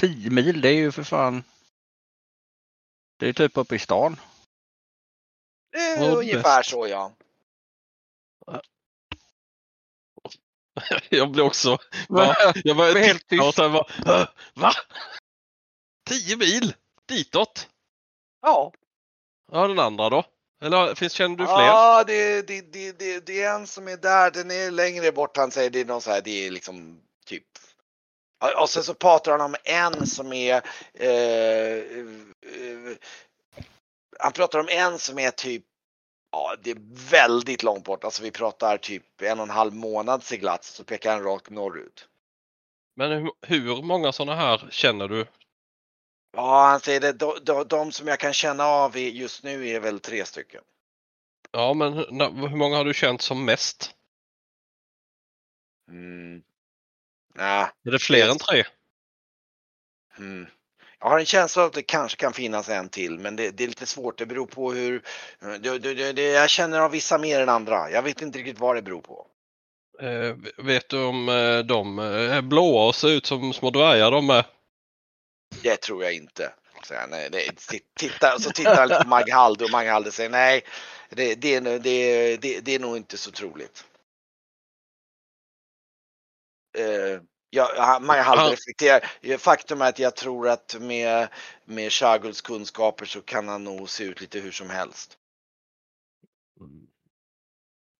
[0.00, 1.44] 10 mil, det är ju för fan.
[3.18, 4.20] Det är typ uppe i stan.
[5.98, 6.16] Nordväst.
[6.18, 7.12] ungefär så ja.
[11.10, 11.78] Jag blir också...
[12.08, 12.36] Va?
[12.64, 13.42] Jag börjar Helt tyst.
[13.44, 14.20] och sen bara...
[14.22, 14.72] "Äh, Va?
[16.08, 16.74] 10 mil?
[17.06, 17.68] Ditåt?
[18.40, 18.72] Ja,
[19.52, 20.24] Ja, den andra då?
[20.60, 21.66] Eller finns, känner du fler?
[21.66, 25.36] ja det, det, det, det, det är en som är där, den är längre bort.
[25.36, 27.44] Han säger det är någon så här, det är liksom typ.
[28.60, 30.62] Och sen så pratar han om en som är
[30.94, 32.96] eh, eh,
[34.18, 35.64] han pratar om en som är typ
[36.32, 38.04] Ja, det är väldigt långt bort.
[38.04, 40.74] Alltså vi pratar typ en och en halv månad seglats.
[40.74, 42.08] Så pekar han rakt norrut.
[42.96, 45.26] Men hur, hur många sådana här känner du?
[46.32, 47.12] Ja, han säger det.
[47.12, 50.62] De, de, de som jag kan känna av just nu är väl tre stycken.
[51.52, 53.90] Ja, men hur många har du känt som mest?
[55.88, 56.42] Mm.
[57.34, 57.68] Nej.
[57.84, 58.64] Är det fler än tre?
[60.18, 60.46] Mm.
[61.00, 63.64] Jag har en känsla av att det kanske kan finnas en till, men det, det
[63.64, 64.18] är lite svårt.
[64.18, 65.02] Det beror på hur...
[65.60, 67.90] Det, det, det, jag känner av vissa mer än andra.
[67.90, 69.26] Jag vet inte riktigt vad det beror på.
[70.00, 74.10] Eh, vet du om eh, de eh, är blåa och ser ut som små dvärgar
[74.10, 74.44] de är?
[75.62, 76.52] Det tror jag inte.
[76.84, 77.50] Så jag, nej,
[77.98, 80.62] titta, så tittar han lite på Maghalde och Maghalde säger nej,
[81.08, 83.84] det, det, det, det, det är nog inte så troligt.
[86.78, 88.52] Eh, ja, Maghalde Ja.
[88.52, 89.38] reflekterar.
[89.38, 91.28] Faktum är att jag tror att med,
[91.64, 95.18] med Shaguls kunskaper så kan han nog se ut lite hur som helst.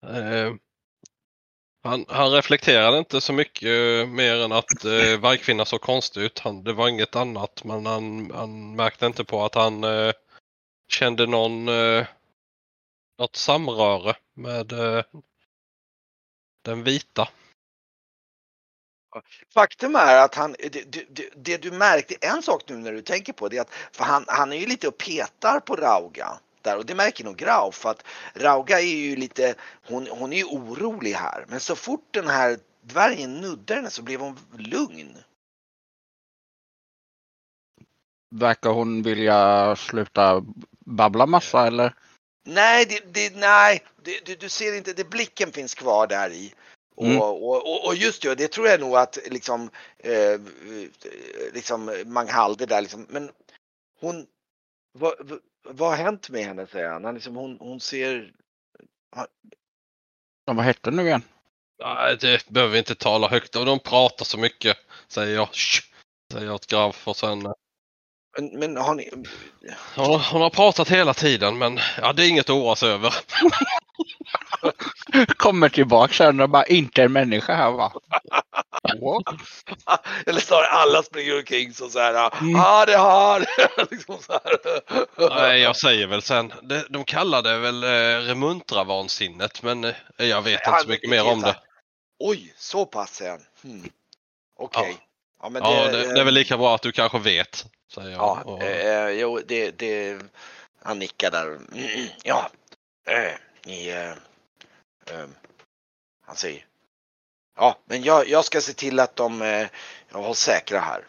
[0.06, 0.54] Eh,
[1.82, 6.38] han, han reflekterade inte så mycket eh, mer än att eh, vargkvinnan såg konstig ut.
[6.38, 10.12] Han, det var inget annat men han, han märkte inte på att han eh,
[10.88, 12.06] kände någon eh,
[13.18, 15.04] något samröre med eh,
[16.64, 17.28] den vita.
[19.54, 23.02] Faktum är att han, det, det, det- det du märkte, en sak nu när du
[23.02, 26.40] tänker på det är att för han, han är ju lite och petar på Rauga.
[26.62, 29.54] Där, och det märker nog Grau för att Rauga är ju lite,
[29.88, 31.44] hon, hon är ju orolig här.
[31.48, 35.16] Men så fort den här dvärgen nuddar henne så blev hon lugn.
[38.34, 40.44] Verkar hon vilja sluta
[40.86, 41.94] babbla massa eller?
[42.44, 46.54] Nej, det, det, nej det, du, du ser inte, det, blicken finns kvar där i.
[46.94, 47.20] Och, Mm.
[47.20, 50.40] och, och, och just det, det tror jag nog att liksom, eh,
[51.52, 53.30] liksom Manghalde där liksom, men
[54.00, 54.26] hon,
[54.92, 57.04] vad, vad, vad har hänt med henne säger han?
[57.04, 58.32] han liksom, hon, hon ser,
[59.16, 61.22] Ja, vad hette den nu igen?
[61.84, 63.64] Nej, det behöver vi inte tala högt om.
[63.66, 64.76] De pratar så mycket,
[65.08, 65.48] säger jag.
[65.52, 65.82] Shh,
[66.32, 67.52] säger jag till Grav och sen eh,
[68.38, 69.10] men, men har ni,
[69.96, 73.14] hon, hon har pratat hela tiden men ja, det är inget att oroa sig över.
[75.36, 77.92] Kommer tillbaka sen och bara inte en människa här va?
[80.26, 82.56] Eller snarare alla springer omkring så, så här, Mm.
[82.60, 83.40] ah det har,
[83.90, 84.40] liksom så.
[85.28, 86.52] Nej, jag säger väl sen.
[86.62, 91.10] De, de kallar det väl eh, remuntra-vansinnet men eh, jag vet Ja, inte så mycket
[91.10, 91.56] det mer om det.
[92.18, 93.40] Oj, så pass han.
[93.62, 93.90] Hmm.
[94.58, 94.96] Okej.
[94.98, 95.06] Ja.
[95.42, 98.18] Ja, men Ja, det, det är väl lika bra att du kanske vet, säger jag.
[98.18, 100.18] Ja, Och- eh, jo, det, det,
[100.82, 101.46] han nickar där.
[101.46, 102.50] Mm, ja,
[103.08, 103.32] eh,
[103.64, 105.26] ni, eh, eh,
[106.26, 106.64] han säger.
[107.54, 109.68] Ja, men jag, jag ska se till att de eh,
[110.12, 111.06] hålls säkra här.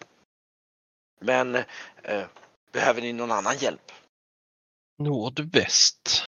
[1.20, 1.56] Men
[2.04, 2.26] eh,
[2.72, 3.92] behöver ni någon annan hjälp?
[4.98, 6.26] Nordväst.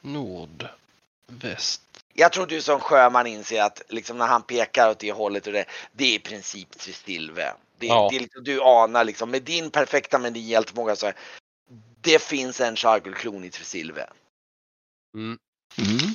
[0.00, 1.82] Nordväst.
[2.14, 5.52] Jag tror du som sjöman inser att liksom när han pekar åt det hållet och
[5.52, 7.54] det, det är i princip Tristilve.
[7.78, 8.08] Det, Ja.
[8.10, 11.16] det är liksom, du anar liksom med din perfekta med din hjälteförmåga så här,
[12.00, 14.10] det finns en Chargulklon i Tristilve.
[15.14, 15.38] Mm.
[15.78, 16.14] Mm.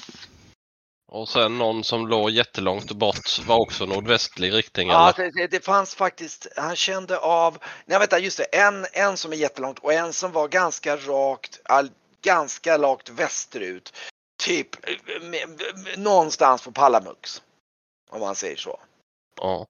[1.14, 4.88] Och sen någon som låg jättelångt bort var också nordvästlig riktning.
[4.88, 5.32] Ja, eller?
[5.32, 9.36] det, det, fanns faktiskt, han kände av, nej vänta just det, en, en som är
[9.36, 11.90] jättelångt och en som var ganska rakt, all,
[12.22, 13.94] ganska rakt västerut.
[14.44, 17.42] Typ eh, någonstans på Pallamux.
[18.10, 18.80] Om man säger så.
[19.38, 19.68] Ja.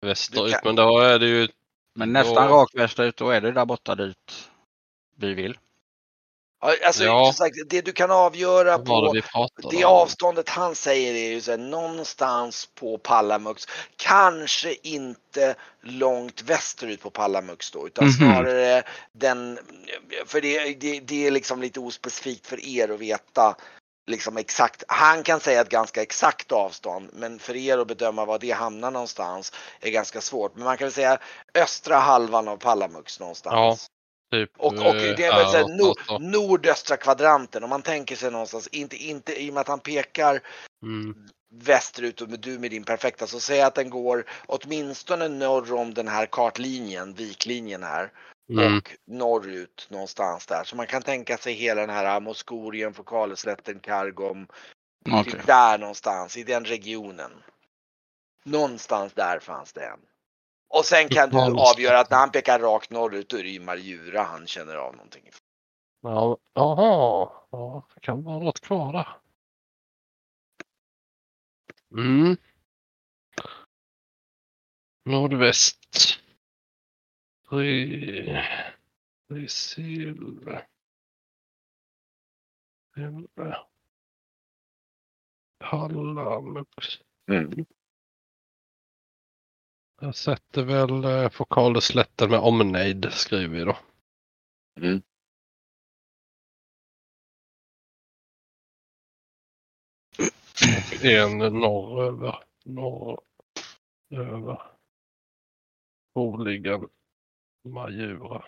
[0.00, 1.48] Västerut, kan- men då är det ju...
[1.94, 4.48] Men nästan Då- rakt västerut, då är det där borta dit
[5.16, 5.58] vi vill.
[6.58, 7.32] Alltså, Ja.
[7.32, 9.20] sagt, det du kan avgöra det på
[9.70, 9.92] det om?
[9.92, 13.66] avståndet han säger är ju så här, någonstans på Pallamux.
[13.96, 18.12] Kanske inte långt västerut på Pallamux då, utan Mhm.
[18.12, 19.58] snarare den,
[20.26, 23.56] för det, det, det är liksom lite ospecifikt för er att veta
[24.06, 28.38] liksom exakt, han kan säga ett ganska exakt avstånd men för er att bedöma var
[28.38, 30.54] det hamnar någonstans är ganska svårt.
[30.54, 31.18] Men man kan väl säga
[31.54, 33.86] östra halvan av Pallamux någonstans.
[34.30, 36.18] Typ, Och, och det är väl ja, så här, nord, så.
[36.18, 40.40] nordöstra kvadranten om man tänker sig någonstans, inte, inte i och med att han pekar
[40.82, 41.14] Mm.
[41.54, 45.94] västerut och med du med din perfekta så säg att den går åtminstone norr om
[45.94, 48.12] den här kartlinjen, viklinjen här
[48.50, 48.76] Mm.
[48.76, 50.64] och norrut någonstans där.
[50.64, 54.46] Så man kan tänka sig hela den här Moskorien, Fokaleslätten, Kargom,
[55.24, 57.32] typ där någonstans i den regionen.
[58.44, 60.00] Någonstans där fanns det en.
[60.68, 63.60] Och sen kan du avgöra att när han pekar rakt norrut då är det ju
[63.60, 65.30] Marjura han känner av någonting.
[66.00, 69.08] Ja, Jaha, ja, det kan vara något kvar där.
[71.92, 72.36] Mm.
[75.04, 76.20] Nordväst.
[77.48, 78.44] Tre...
[79.28, 80.60] Trysil.
[85.60, 86.66] Halland.
[87.30, 87.66] Mm.
[90.00, 93.76] Jag sätter väl eh, Fokaleslätten med omnejd skriver vi då.
[94.80, 95.02] Mm.
[101.02, 102.44] En norröver.
[102.64, 104.62] Norröver.
[106.14, 106.88] Troligen
[107.64, 108.44] Majura.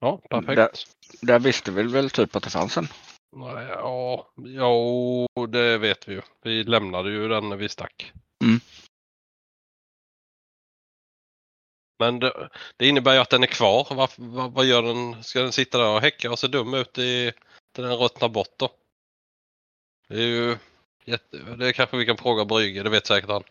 [0.00, 0.86] Ja, perfekt.
[1.22, 2.86] Där visste vi väl typ att det fanns en.
[3.36, 6.22] Nej, ja, jo, det vet vi ju.
[6.42, 8.12] Vi lämnade ju den när vi stack.
[12.02, 14.08] Men det, det innebär ju att den är kvar.
[14.48, 15.24] Vad, gör den?
[15.24, 17.32] Ska den sitta där och häcka och se dum ut i
[17.74, 18.70] till den ruttnar bort då?
[20.08, 20.58] Det är ju
[21.04, 23.42] jätte, det kanske vi kan fråga Brygge, det vet säkert han.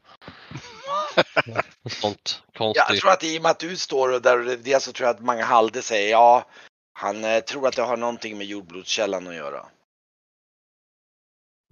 [1.90, 2.84] Sånt konstigt.
[2.90, 5.08] Jag tror att i och med att du står och där och det så tror
[5.08, 6.46] jag att många halde säger ja,
[6.94, 9.66] han eh, tror att det har någonting med jordblodskällan att göra.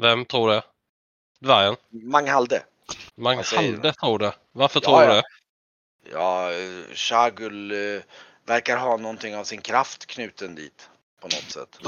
[0.01, 0.63] Vem tror det?
[1.39, 1.75] Dvärgen?
[1.89, 2.63] Mange halde.
[3.15, 3.67] Vad säger du?
[3.69, 4.35] Manghalde tror det.
[4.51, 5.13] Varför Ja, tror du ja.
[5.13, 5.23] det?
[6.11, 6.49] Ja,
[6.93, 8.01] Shagul eh,
[8.45, 10.89] verkar ha någonting av sin kraft knuten dit
[11.21, 11.79] på något sätt.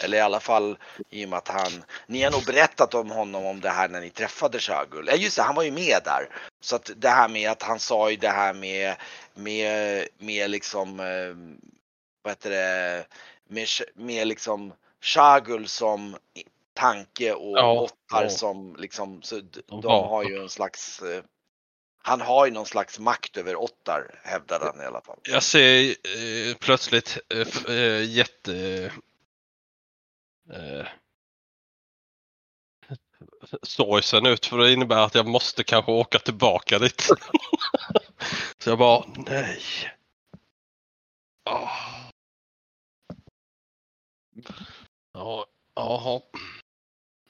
[0.00, 0.78] Eller i alla fall
[1.10, 4.00] i och med att han, ni har nog berättat om honom om det här när
[4.00, 5.06] ni träffade Shagul.
[5.08, 6.28] Ja just det, han var ju med där.
[6.60, 8.96] Så att det här med att han sa ju det här med,
[9.34, 11.64] med, med liksom, eh,
[12.22, 13.06] vad heter det,
[13.48, 16.16] med, med liksom Shagul som
[16.74, 18.28] tanke och Ja, Ottar ja.
[18.28, 21.22] som liksom, så De de har ju en slags eh,
[22.06, 25.18] han har ju någon slags makt över Ottar, hävdar han i alla fall.
[25.22, 28.92] Jag ser eh, plötsligt eh, eh, jätte...
[30.52, 30.86] Eh,
[33.62, 37.00] sorgsen ut för det innebär att jag måste kanske åka tillbaka dit.
[38.58, 39.62] Så jag bara, nej.
[41.44, 41.68] Ah.
[45.12, 46.20] Ja, jaha.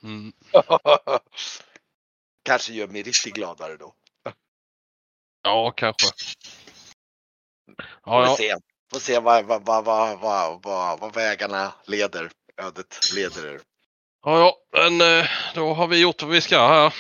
[0.03, 0.33] Mm.
[2.43, 3.95] Kanske gör mig riktigt gladare då.
[5.45, 6.07] Ja, kanske.
[6.07, 6.15] Får
[8.05, 8.37] Ja, ja.
[8.37, 8.55] se,
[8.93, 12.31] Får se vad, vad, vad, vad, vad, vad, vad vägarna leder.
[12.63, 13.61] Ödet leder er.
[14.25, 14.57] ja, ja.
[14.73, 16.95] Men eh, då har vi gjort vad vi ska här.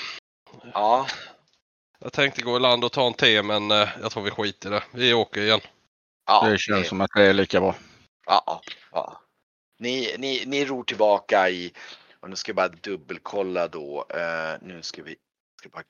[0.73, 1.07] Ja,
[1.99, 4.69] Jag tänkte gå i land och ta en te men eh, jag tror vi skiter
[4.69, 4.83] i det.
[4.93, 5.61] Vi åker igen.
[6.27, 7.75] ja, Det känns som att det är lika bra.
[8.27, 8.61] Ja,
[8.93, 9.21] ja.
[9.79, 11.73] Ni, ni, ni ror tillbaka i,
[12.21, 14.07] och nu ska jag bara dubbelkolla då.
[14.11, 15.17] Eh, nu ska vi,
[15.61, 15.83] ska bara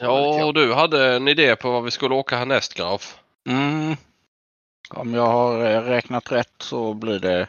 [0.00, 3.20] Ja, och du hade en idé på vad vi skulle åka härnäst Graf.
[3.48, 3.96] Mm.
[4.90, 7.48] Om jag har eh, räknat rätt så blir det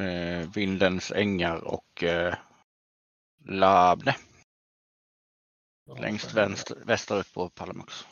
[0.00, 2.34] eh, Vindens ängar och eh,
[3.44, 4.14] Labne
[5.98, 8.06] längst vänster, västerut på Palamux.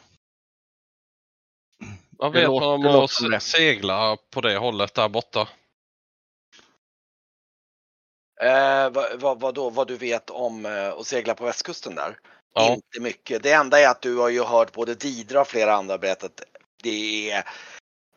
[2.11, 5.49] Vad vet man om att segla på det hållet där borta?
[8.41, 12.18] Eh, vad, vad, vad då, vad du vet om eh, att segla på västkusten där?
[12.55, 12.72] Ja.
[12.72, 13.43] Inte mycket.
[13.43, 16.41] Det enda är att du har ju hört både Didra och flera andra berättat.
[16.82, 17.45] Det är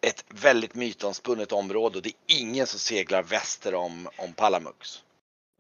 [0.02, 5.04] ett väldigt mytomspunnet område och det är ingen som seglar väster om, om Palamux.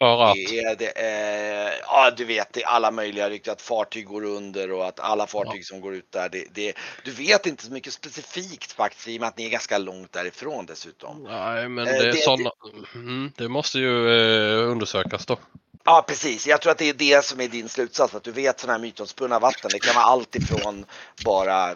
[0.01, 0.35] För att?
[0.35, 4.23] Det är, det är, ja du vet, det är alla möjliga rykten att fartyg går
[4.23, 6.73] under och att alla fartyg som går ut där, det, det,
[7.03, 10.13] du vet inte så mycket specifikt faktiskt i och med att ni är ganska långt
[10.13, 11.23] därifrån dessutom.
[11.23, 12.51] Nej, men Eh, det, är såna...
[12.95, 15.37] Mm, det måste ju eh, undersökas då.
[15.83, 18.59] Ja precis, jag tror att det är det som är din slutsats, att du vet
[18.59, 19.69] sådana här mytomspunna vatten.
[19.73, 20.85] Det kan vara allt ifrån
[21.25, 21.75] bara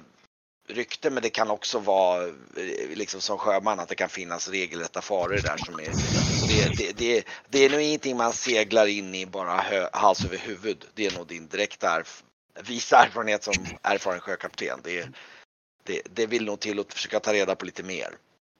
[0.68, 2.34] rykten men det kan också vara eh,
[2.95, 5.89] liksom som sjöman att det kan finnas regelrätta faror där som är
[6.47, 10.38] det, det, det, det är nog ingenting man seglar in i bara hö, hals över
[10.38, 10.86] huvud.
[10.93, 12.24] Det är nog din direkta erf
[12.63, 14.80] visa erfarenhet som erfaren sjökapten.
[14.84, 15.07] Det,
[15.84, 18.09] det, det vill nog till att försöka ta reda på lite mer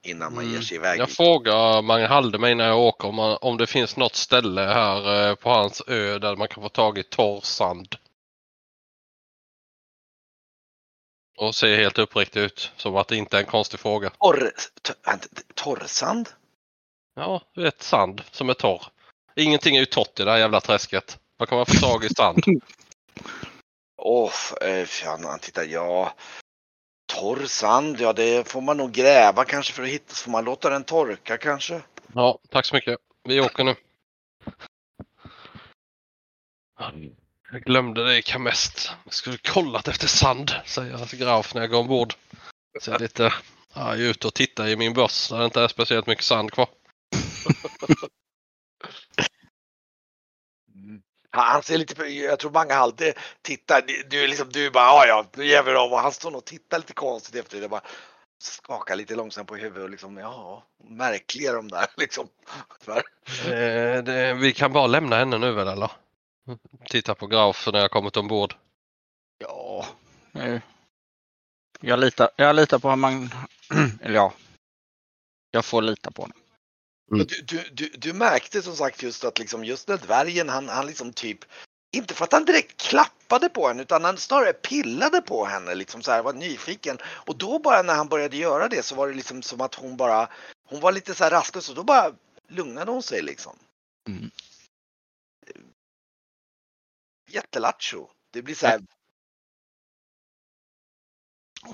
[0.02, 0.54] innan man Mm.
[0.54, 1.00] ger sig iväg.
[1.00, 5.28] Jag frågar Mange Halde innan jag åker om, man, om det finns något ställe här
[5.28, 7.96] eh, på hans ö där man kan få tag i torr sand.
[11.36, 12.72] Och ser helt uppriktig ut.
[12.76, 14.10] Som att det inte är en konstig fråga.
[14.10, 14.52] Torr,
[15.54, 16.28] torrsand?
[17.14, 18.82] Ja, du vet sand som är torr.
[19.36, 21.18] Ingenting är ju torrt i det här jävla träsket.
[21.36, 22.42] Var kan man få tag i sand?
[23.96, 26.14] Åh, eh, fan, titta, ja.
[27.12, 30.14] Torr sand, ja det får man nog gräva kanske för att hitta.
[30.14, 31.82] Så får man låta den torka kanske.
[32.12, 32.98] Ja, tack så mycket.
[33.24, 33.74] Vi åker nu.
[37.52, 38.92] Jag glömde det i Kamest.
[39.04, 42.14] Jag skulle kollat efter sand, säger Graf när jag går ombord.
[42.80, 43.34] Ser lite
[43.72, 46.68] arg ut och tittar i min börs där det inte är speciellt mycket sand kvar.
[51.30, 55.06] Han, han ser lite, jag tror många alltid tittar, du- är liksom, du bara, ja
[55.06, 57.68] ja, nu ger vi dem och han står och tittar lite konstigt efter det.
[57.68, 57.82] Bara
[58.42, 62.28] skakar lite långsamt på huvudet och liksom, ja, märkliga de där liksom.
[63.44, 65.90] Eh, det, vi kan bara lämna henne nu väl eller?
[66.88, 68.54] Titta på Graf när jag kommit ombord.
[69.38, 69.86] ja,
[71.80, 73.30] Jag litar, jag litar på att man...
[74.02, 74.32] Eller ja.
[75.50, 76.38] Jag får lita på honom.
[77.12, 77.26] Mm.
[77.26, 80.86] du, du, du, du märkte som sagt just att liksom, just den dvärgen, han, han
[80.86, 81.38] liksom typ,
[81.92, 86.02] inte för att han direkt klappade på henne utan han snarare pillade på henne liksom
[86.02, 86.98] så här, var nyfiken.
[87.04, 89.96] Och då bara när han började göra det så var det liksom som att hon
[89.96, 90.28] bara,
[90.68, 92.12] hon var lite så här rastlös och då bara
[92.48, 93.56] lugnade hon sig liksom.
[94.08, 94.30] Mm.
[97.26, 98.10] Jättelattjo.
[98.30, 98.80] Det blir så här,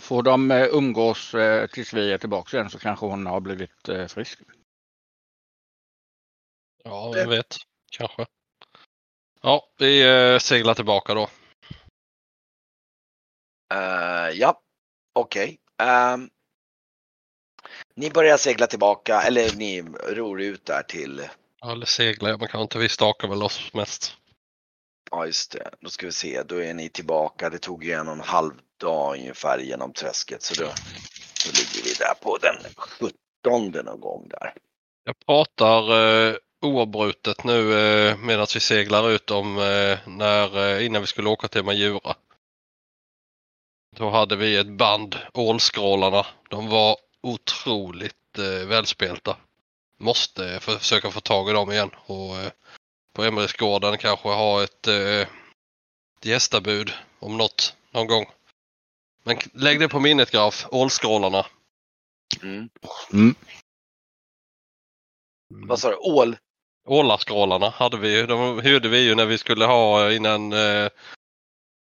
[0.00, 3.88] Får de eh, umgås eh, tills vi är tillbaka igen så kanske hon har blivit
[3.88, 4.40] eh, frisk.
[6.84, 7.56] Ja, vem vet.
[7.90, 8.26] Kanske.
[9.40, 10.02] Ja, vi
[10.40, 11.28] seglar tillbaka då.
[13.74, 14.60] eh, ja,
[15.12, 15.60] okej.
[15.82, 16.30] Ehm,
[17.94, 21.28] ni börjar segla tillbaka, eller ni ror ut där till
[21.64, 24.16] Eller seglar, man kan inte vi stakar väl oss mest.
[25.12, 27.50] Ja just det, då ska vi se, då är ni tillbaka.
[27.50, 30.64] Det tog ju en och en halv dag ungefär genom träsket så då,
[31.44, 34.54] då ligger vi där på den 17 någon gång där.
[35.04, 35.90] Jag pratar
[36.28, 41.28] eh, oavbrutet nu eh, medan vi seglar ut om eh, när, eh, innan vi skulle
[41.28, 42.14] åka till Majura.
[43.96, 46.26] Då hade vi ett band, Ålskrålarna.
[46.50, 49.36] De var otroligt eh, välspelta.
[49.98, 52.52] Måste försöka få tag i dem igen och eh,
[53.12, 55.28] på Emrysgården kanske ha ett eh,
[56.22, 58.26] gästabud om något någon gång.
[59.22, 61.46] Men lägg det på minnet Graf, Ålskrålarna.
[62.42, 62.68] Mm.
[63.12, 63.34] Mm.
[65.48, 66.36] Vad sa du, ål?
[66.84, 68.26] Ålaskrålarna hade vi ju.
[68.26, 70.88] De hyrde vi ju när vi skulle ha innan eh,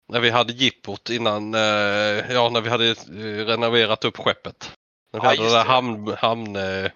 [0.08, 4.72] när vi hade jippot innan, eh, ja när vi hade eh, renoverat upp skeppet.
[5.12, 5.70] När vi Ja, hade det där det.
[5.70, 6.90] hamn, hamn eh,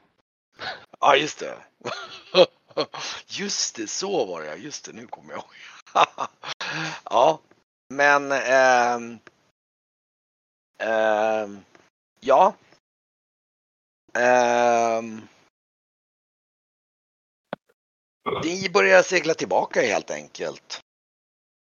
[1.00, 1.54] Ja just det.
[3.26, 6.08] Just det, så var det just det, nu kommer jag ihåg.
[7.04, 7.38] ja,
[7.88, 9.18] men ehm,
[10.78, 11.64] ehm,
[12.20, 12.54] ja.
[14.14, 15.28] Ehm,
[18.44, 20.80] ni börjar segla tillbaka helt enkelt.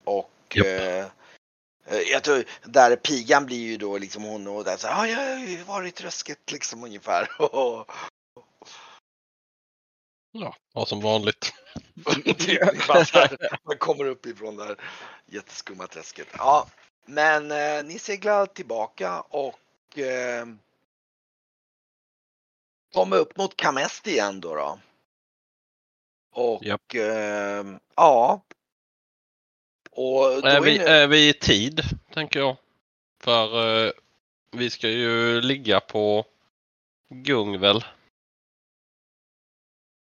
[0.04, 1.06] Och eh,
[2.12, 5.64] jag tror, där pigan blir ju då liksom hon och där så "Ja, jag har
[5.64, 7.30] varit i trösket liksom ungefär.
[10.32, 11.52] ja, ja, som vanligt.
[13.64, 14.76] Man kommer upp ifrån det här
[15.26, 16.28] jätteskumma träsket.
[16.38, 16.66] Ja,
[17.06, 20.46] men eh, ni seglar tillbaka och eh,
[22.94, 24.54] kommer upp mot Kamest igen då.
[24.54, 24.78] då.
[26.32, 26.94] Och Japp.
[26.94, 27.64] eh,
[27.96, 28.42] ja.
[29.90, 31.82] Och då Är är vi, ni, är vi i tid
[32.14, 32.56] tänker jag.
[33.20, 33.92] För eh,
[34.50, 36.24] vi ska ju ligga på
[37.08, 37.84] Gung väl?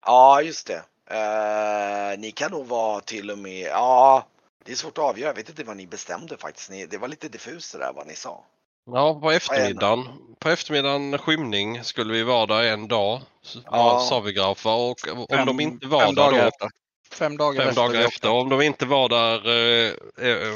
[0.06, 0.82] Ja, just det.
[1.10, 4.26] Eh, ni kan nog vara till och med, ja,
[4.64, 5.28] det är svårt att avgöra.
[5.28, 6.70] Jag vet inte vad ni bestämde faktiskt.
[6.70, 8.44] Ni, det var lite diffust det där vad ni sa.
[8.92, 10.08] Ja, på eftermiddagen.
[10.38, 13.20] På eftermiddagen skymning skulle vi vara där en dag.
[13.64, 14.06] Ja.
[14.08, 14.64] Sa vi Graf.
[14.64, 14.74] va?
[14.74, 16.48] Och om Fem- de inte var fem där dagar då.
[16.48, 16.68] efter.
[17.12, 17.82] Fem dagar Fem efter.
[17.82, 18.30] dagar efter.
[18.30, 19.92] Om de inte var där eh,
[20.30, 20.54] eh,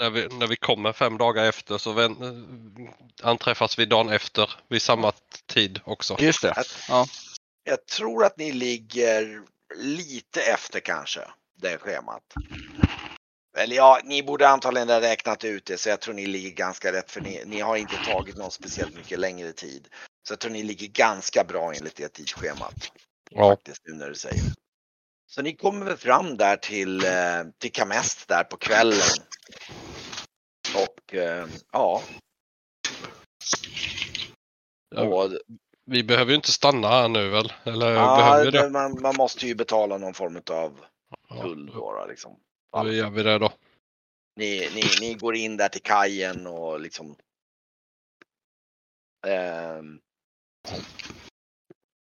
[0.00, 4.50] när, vi, när vi kommer fem dagar efter så vän, eh, anträffas vi dagen efter
[4.68, 5.12] vid samma
[5.46, 6.16] tid också.
[6.20, 6.54] Just det.
[6.88, 7.06] Ja.
[7.64, 9.42] Jag tror att ni ligger
[9.74, 11.20] lite efter kanske,
[11.56, 12.22] det schemat.
[13.56, 16.92] Eller ja, ni borde antagligen ha räknat ut det så jag tror ni ligger ganska
[16.92, 19.88] rätt för ni, ni har inte tagit någon speciellt mycket längre tid.
[20.28, 22.92] Så jag tror ni ligger ganska bra enligt det tidsschemat.
[23.30, 23.50] Ja.
[23.50, 24.42] Faktiskt nu när du säger.
[25.26, 29.18] Så ni kommer väl fram där till, eh, till Kamest där på kvällen.
[30.74, 31.46] Och eh.
[31.72, 32.02] Ja.
[34.96, 35.30] Och,
[35.90, 37.52] Vi behöver ju inte stanna här nu väl?
[37.64, 38.70] Eller Ja, behöver det?
[38.70, 40.80] man, man måste ju betala någon form av
[41.42, 42.40] guld bara liksom.
[42.72, 43.52] då gör vi det då.
[44.36, 47.16] Ni, ni, ni går in där till kajen och liksom.
[49.26, 50.00] ehm,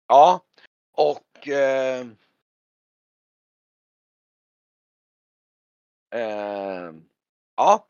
[0.08, 0.44] ja,
[0.92, 1.48] och.
[1.48, 2.18] ehm,
[6.16, 7.04] ehm,
[7.56, 7.88] ja.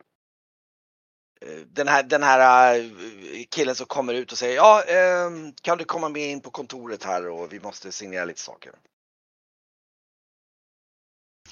[1.67, 5.85] Den här, den här eh, killen som kommer ut och säger ja, ehm, kan du
[5.85, 8.73] komma med in på kontoret här och vi måste signera lite saker.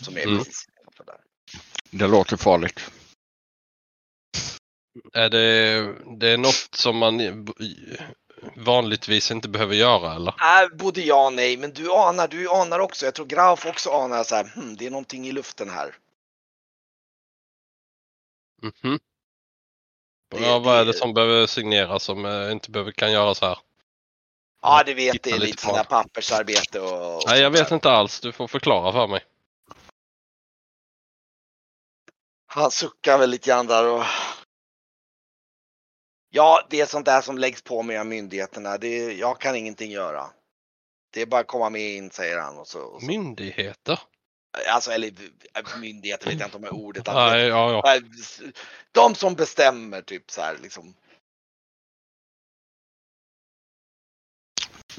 [0.02, 0.38] Som är Mm.
[0.38, 0.66] precis
[1.06, 1.22] där.
[1.91, 2.91] Det låter farligt.
[5.14, 7.45] Är det, det är något som man
[8.56, 10.64] vanligtvis inte behöver göra eller?
[10.64, 13.89] Äh, både ja och nej, men du anar, du anar också, jag tror Grauf också
[13.89, 15.95] anar så här, hmm, det är någonting i luften här.
[18.62, 19.00] Mhm.
[20.30, 23.60] Det- Ja, vad är det som behöver signeras som eh, inte behöver, kan göras här?
[24.62, 25.84] Ja, det vet, det är lite det.
[25.90, 27.16] pappersarbete och...
[27.16, 27.76] och Nej, jag vet där.
[27.76, 28.20] inte alls.
[28.20, 29.26] Du får förklara för mig.
[32.48, 34.04] Han suckar väl lite grann där och...
[36.30, 38.78] Ja, det är sånt där som läggs på med av myndigheterna.
[38.78, 40.30] Det, jag kan ingenting göra.
[41.14, 42.58] Det är bara att komma med in, säger han.
[42.58, 43.06] Och så, och så.
[43.08, 44.00] Myndigheter?
[44.68, 45.08] Alltså, eller
[45.54, 47.08] äh, myndigheter vet jag inte om är ordet.
[47.08, 48.02] Nej, ja, ja.
[48.91, 50.93] De som bestämmer, typ så här liksom.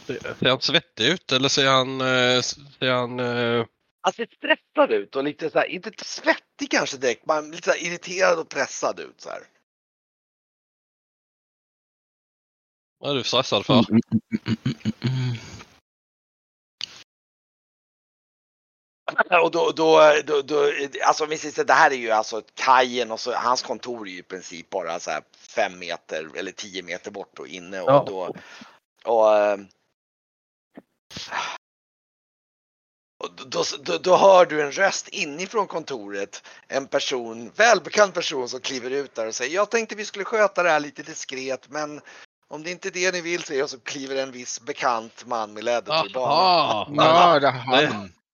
[0.06, 2.00] Ser han svettig ut eller ser han...
[2.00, 3.66] eh, Ser han eh,
[4.00, 7.70] Han ser stressad ut och lite så här, inte svettig kanske direkt, men lite så
[7.70, 9.42] här irriterad och pressad ut så här.
[12.98, 13.84] vad är du stressad för?
[19.42, 20.72] Och då, då, då, då
[21.04, 24.22] alltså precis, det här är ju alltså kajen och så, hans kontor är ju i
[24.22, 28.04] princip bara så här fem meter eller tio meter bort och inne och Ja.
[28.08, 28.34] då
[29.04, 29.58] och, eh,
[33.24, 36.42] och då, då, då hör du en röst inifrån kontoret.
[36.68, 40.62] En person, välbekant person som kliver ut där och säger jag tänkte vi skulle sköta
[40.62, 42.00] det här lite diskret men
[42.48, 45.52] om det inte är det ni vill säger jag så kliver en viss bekant man
[45.52, 46.24] med läderturban.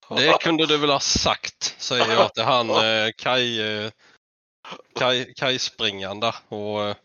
[0.09, 3.91] Det kunde du väl ha sagt, säger jag till han eh, Kaj, eh,
[4.95, 6.35] Kaj, Kaj-springaren där.
[6.49, 6.97] Och, eh,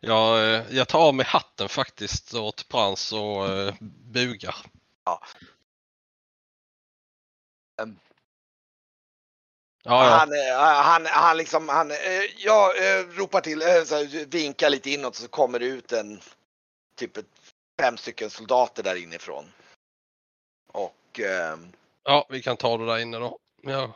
[0.00, 3.74] jag, eh, jag tar av mig hatten faktiskt åt Prans och eh,
[4.12, 4.56] bugar.
[7.82, 7.98] Ehm.
[9.84, 10.16] Ja, ja.
[10.16, 10.32] Han,
[10.84, 11.92] han, han liksom, han,
[12.36, 12.72] jag
[13.18, 16.20] ropar till, här, vinkar lite inåt så kommer det ut en,
[16.96, 17.18] typ
[17.80, 19.52] fem stycken soldater där inifrån.
[20.72, 21.72] Och, ehm,
[22.06, 23.38] ja, vi kan ta det där inne då.
[23.62, 23.94] Ja.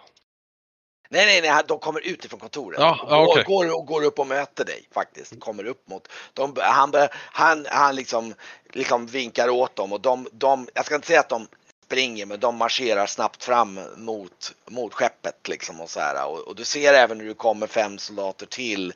[1.10, 2.80] nej nej nej, de kommer utifrån kontoret.
[2.80, 3.44] Ja, ja, och okej.
[3.44, 5.40] går, och går upp och möter dig faktiskt.
[5.40, 8.34] Kommer upp mot, de, han, bör- han, han liksom,
[8.72, 11.48] liksom vinkar åt dem och de, de, jag ska inte säga att de
[11.86, 16.26] springer men de marscherar snabbt fram mot, mot skeppet liksom och så här.
[16.26, 18.92] Och, och du ser även när du kommer fem soldater till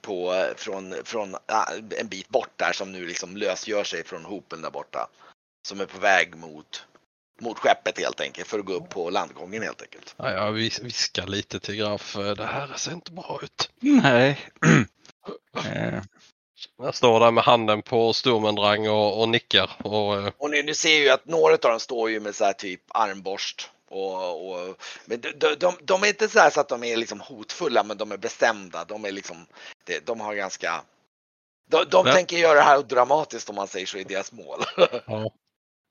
[0.00, 1.36] på, från, från
[1.98, 5.08] en bit bort där som nu liksom lösgör sig från hopen där borta.
[5.68, 6.86] Som är på väg mot,
[7.42, 10.14] mot skeppet helt enkelt för att gå upp på landgången helt enkelt.
[10.16, 12.16] Ja, jag vis- viskar lite till Graf.
[12.16, 13.70] eh, Det här ser inte bra ut.
[13.80, 14.40] Nej.
[15.64, 16.02] Eh,
[16.78, 19.70] Jag står där med handen på Sturmendrang och, och nickar.
[19.84, 22.44] Och, eh, Och ni, ni ser ju att några av dem står ju med så
[22.44, 23.70] här typ armborst.
[23.90, 26.96] Och, och, men de, de, de, de är inte så, här så att de är
[26.96, 28.84] liksom hotfulla men de är bestämda.
[28.84, 29.46] De är liksom,
[29.84, 30.82] de, de har ganska
[31.70, 34.60] de, de tänker göra det här dramatiskt om man säger så i deras mål.
[35.06, 35.30] ja.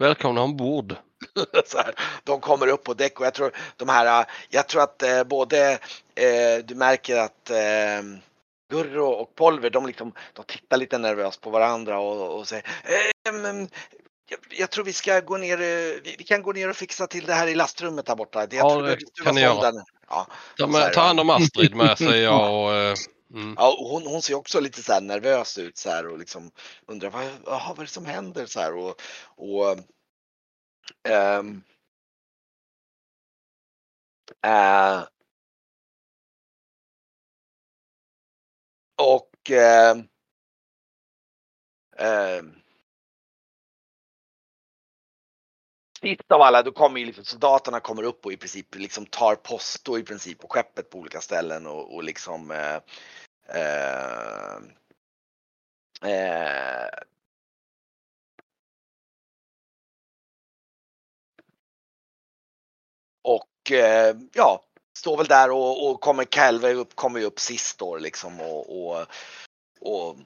[0.02, 0.96] Välkomna ombord.
[1.66, 1.94] så här,
[2.24, 5.72] de kommer upp på däck och jag tror de här, jag tror att eh, både
[6.16, 8.04] eh, du märker att eh,
[8.72, 13.34] Gurro och Polver de liksom, de tittar lite nervöst på varandra och, och säger eh,
[13.34, 13.70] men,
[14.30, 17.26] jag, jag tror vi ska gå ner, vi, vi kan gå ner och fixa till
[17.26, 18.40] det här i lastrummet där borta.
[18.40, 19.72] Jag Ja, tror det kan ni göra.
[20.10, 20.28] Ja,
[20.58, 22.64] Ta, med, ta hand om Astrid med säger jag.
[22.64, 22.98] Och,
[23.34, 23.56] mm.
[23.58, 26.52] ja hon, hon ser också lite så här nervös ut så här och liksom
[26.88, 29.02] undrar vad, aha, vad är det som händer så här och,
[29.36, 29.78] och
[31.08, 31.64] ähm,
[34.42, 35.04] äh,
[38.98, 39.98] och äh,
[41.98, 42.61] äh,
[46.02, 49.36] sist av alla, då kommer ju liksom soldaterna kommer upp och i princip liksom tar
[49.36, 52.80] post i princip på skeppet på olika ställen och, och liksom eh,
[53.48, 54.56] eh,
[56.12, 56.90] eh,
[63.24, 64.64] och eh, ja,
[64.98, 69.06] står väl där och, och kommer Calvary upp, kommer upp sist då liksom och, och,
[69.80, 70.18] och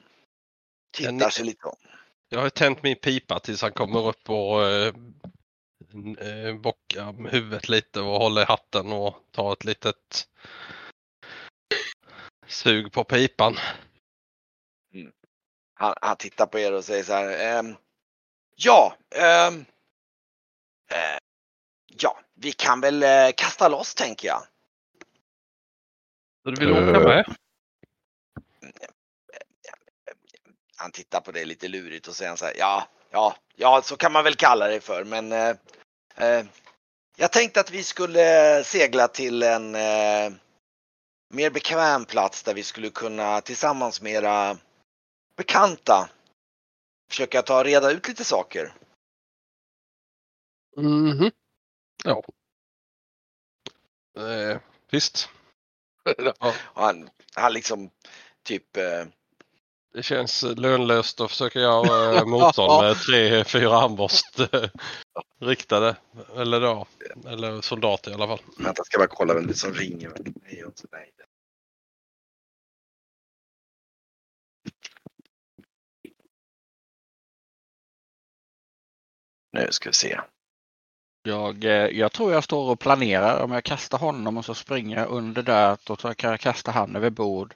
[0.96, 1.76] tittar sig lite om.
[2.28, 4.60] Jag har tänt min pipa tills han kommer upp och
[6.20, 10.28] eh, eh, bockar huvudet lite och håller i hatten och tar ett litet
[12.46, 13.56] sug på pipan.
[15.74, 17.58] Han, han tittar på er och säger så här.
[17.58, 17.76] ehm,
[18.56, 19.60] ja, ehm,
[20.90, 21.18] eh,
[21.86, 24.42] ja, vi kan väl eh, kasta loss tänker jag.
[26.42, 27.36] Så du vill åka med?
[30.76, 32.54] Han tittar på dig lite lurigt och säger så här.
[32.58, 35.56] Ja, ja, ja, så kan man väl kalla det för, men eh, eh,
[37.16, 40.32] jag tänkte att vi skulle segla till en eh,
[41.28, 44.58] mer bekväm plats där vi skulle kunna tillsammans med era
[45.36, 46.08] bekanta
[47.10, 48.74] försöka ta reda ut lite saker.
[50.76, 51.30] Mhm.
[52.04, 52.22] Ja.
[54.18, 54.60] Eh,
[54.90, 55.28] visst.
[56.40, 57.90] Ja, han, han liksom
[58.42, 59.06] typ eh,
[59.96, 64.70] det känns lönlöst att försöka göra eh, motstånd med tre, fyra armborst eh,
[65.40, 65.96] riktade.
[66.36, 66.86] Eller då,
[67.26, 68.40] eller soldater i alla fall.
[68.58, 70.12] Vänta, ska bara kolla vem det är som ringer.
[70.24, 71.10] Nej, inte nej.
[79.52, 80.20] Nu ska vi se.
[81.22, 84.96] Jag, eh, jag tror jag står och planerar om jag kastar honom och så springer
[84.96, 85.78] jag under där.
[85.84, 87.54] Då kan jag kasta han över bord.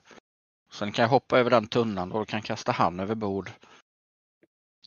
[0.72, 3.50] Sen kan jag hoppa över den tunnan och då kan kasta han över bord.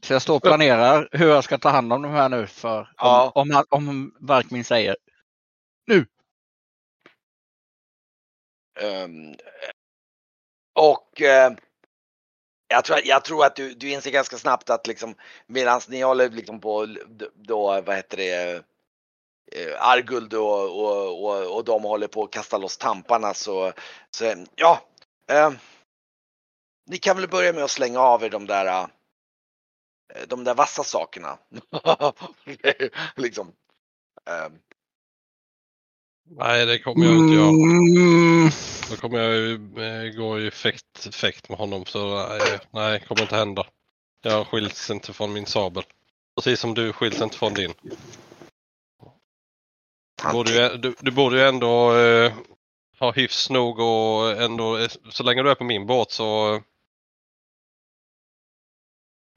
[0.01, 2.79] Så jag står och planerar hur jag ska ta hand om de här nu för
[2.79, 3.31] om, Ja.
[3.35, 4.97] om, om Varkmin säger
[5.87, 6.05] nu.
[8.79, 9.35] Ehm,
[10.73, 11.53] och eh,
[12.67, 15.15] jag, tror, jag tror att du, du inser ganska snabbt att liksom
[15.47, 16.87] medan ni håller liksom på
[17.33, 18.63] då, vad heter det,
[19.51, 23.73] eh, Arguld och, och, och, och de håller på att kasta loss tamparna så,
[24.11, 24.81] så ja.
[25.31, 25.51] Eh,
[26.85, 28.87] ni kan väl börja med att slänga av er de där eh,
[30.27, 31.37] de där vassa sakerna.
[33.15, 33.53] liksom.
[34.25, 34.59] Ehm,
[36.29, 37.49] Nej, det kommer jag inte göra.
[37.49, 38.49] Mm,
[38.89, 43.21] Då kommer jag ju eh, gå i fäkt, fäkt med honom så nej, nej, kommer
[43.21, 43.65] inte hända.
[44.21, 45.83] Jag skiljs inte från min sabel.
[46.35, 47.73] Precis som du skiljs inte från din.
[50.23, 52.33] Du borde ju, du, du borde ju ändå eh,
[52.99, 56.61] ha hyfs nog och ändå, eh, så länge du är på min båt så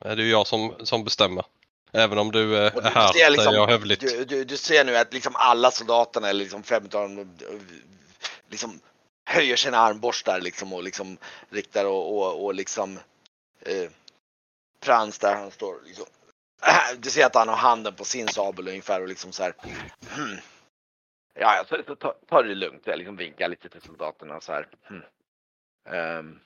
[0.04, 1.44] är det ju jag som, som bestämmer.
[1.92, 4.00] Även om du eh, Och du är här, ser liksom- jag hövligt.
[4.00, 7.36] Du, du, du ser nu att liksom alla soldaterna, liksom fem av dem,
[8.48, 8.80] liksom
[9.24, 11.18] höjer sina armborstar liksom och liksom
[11.50, 12.98] riktar och, och, och liksom
[13.60, 13.90] eh,
[14.82, 16.06] Frans där han står liksom.
[16.98, 19.54] Du ser att han har handen på sin sabel ungefär och liksom så här.
[20.08, 20.36] Hmm.
[21.34, 22.82] Ja, så, så ta, ta det lugnt.
[22.84, 24.68] Jag liksom vinkar lite till soldaterna så här.
[24.88, 25.02] Hmm.
[25.88, 26.40] Ehm.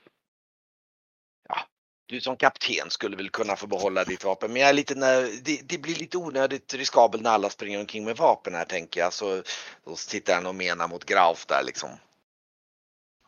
[2.11, 4.53] Du som kapten skulle väl kunna få behålla ditt vapen.
[4.53, 8.05] Men jag är lite när, det, det blir lite onödigt riskabelt när alla springer omkring
[8.05, 9.13] med vapen här tänker jag.
[9.13, 9.43] Så
[9.85, 11.91] då tittar han och menar mot Grauf där liksom.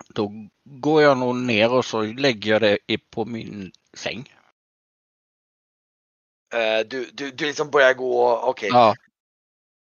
[0.08, 0.32] Då
[0.64, 4.34] går jag nog ner och så lägger jag det på min säng.
[6.54, 8.68] Eh, du, du, du liksom börjar gå, okej.
[8.72, 8.94] Ja.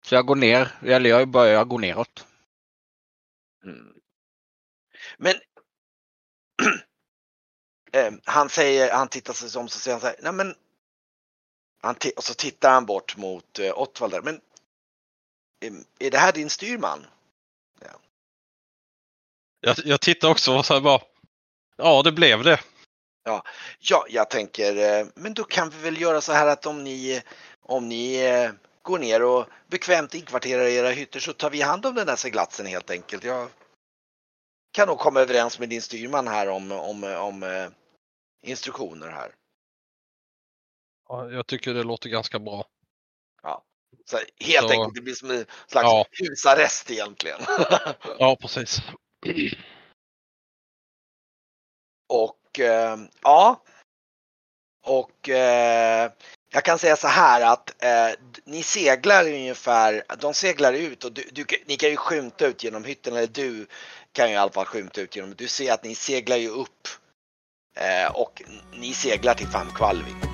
[0.05, 2.27] Så jag går ner, eller jag börjar gå neråt.
[3.65, 3.95] Mm.
[5.19, 5.35] Men
[7.95, 10.55] eh, han säger, han tittar sig om så säger han så här, nej men
[11.83, 14.41] han och så tittar han bort mot eh, Ottwald där, men
[15.99, 17.07] är det här din styrman?
[19.61, 21.01] Jag, jag tittar också och så här bara.
[21.77, 22.61] Ja, det blev det.
[23.23, 23.45] Ja,
[24.09, 27.23] jag tänker, eh, men då kan vi väl göra så här att om ni,
[27.63, 28.51] om ni eh,
[28.83, 32.67] går ner och bekvämt inkvarterar era hytter så tar vi hand om den där seglatsen
[32.67, 33.25] helt enkelt.
[33.25, 33.49] Jag
[34.73, 37.43] kan nog komma överens med din styrman här om, om, om
[38.45, 39.35] instruktioner här.
[41.09, 42.67] Ja, jag tycker det låter ganska bra.
[44.07, 46.07] Så här, helt Så- enkelt, det blir som en slags Ja.
[46.11, 47.41] husarrest egentligen.
[48.19, 48.79] Ja, precis.
[52.09, 53.63] Och eh, ja.
[54.87, 56.13] Och eh,
[56.51, 61.29] jag kan säga så här att eh, ni seglar ungefär, de seglar ut och du,
[61.33, 63.67] du, ni kan ju skymta ut genom hytten, eller du
[64.13, 66.89] kan ju i alla fall skymta ut genom, du ser att ni seglar ju upp
[67.77, 70.34] Eh, och ni seglar till Famkvalving.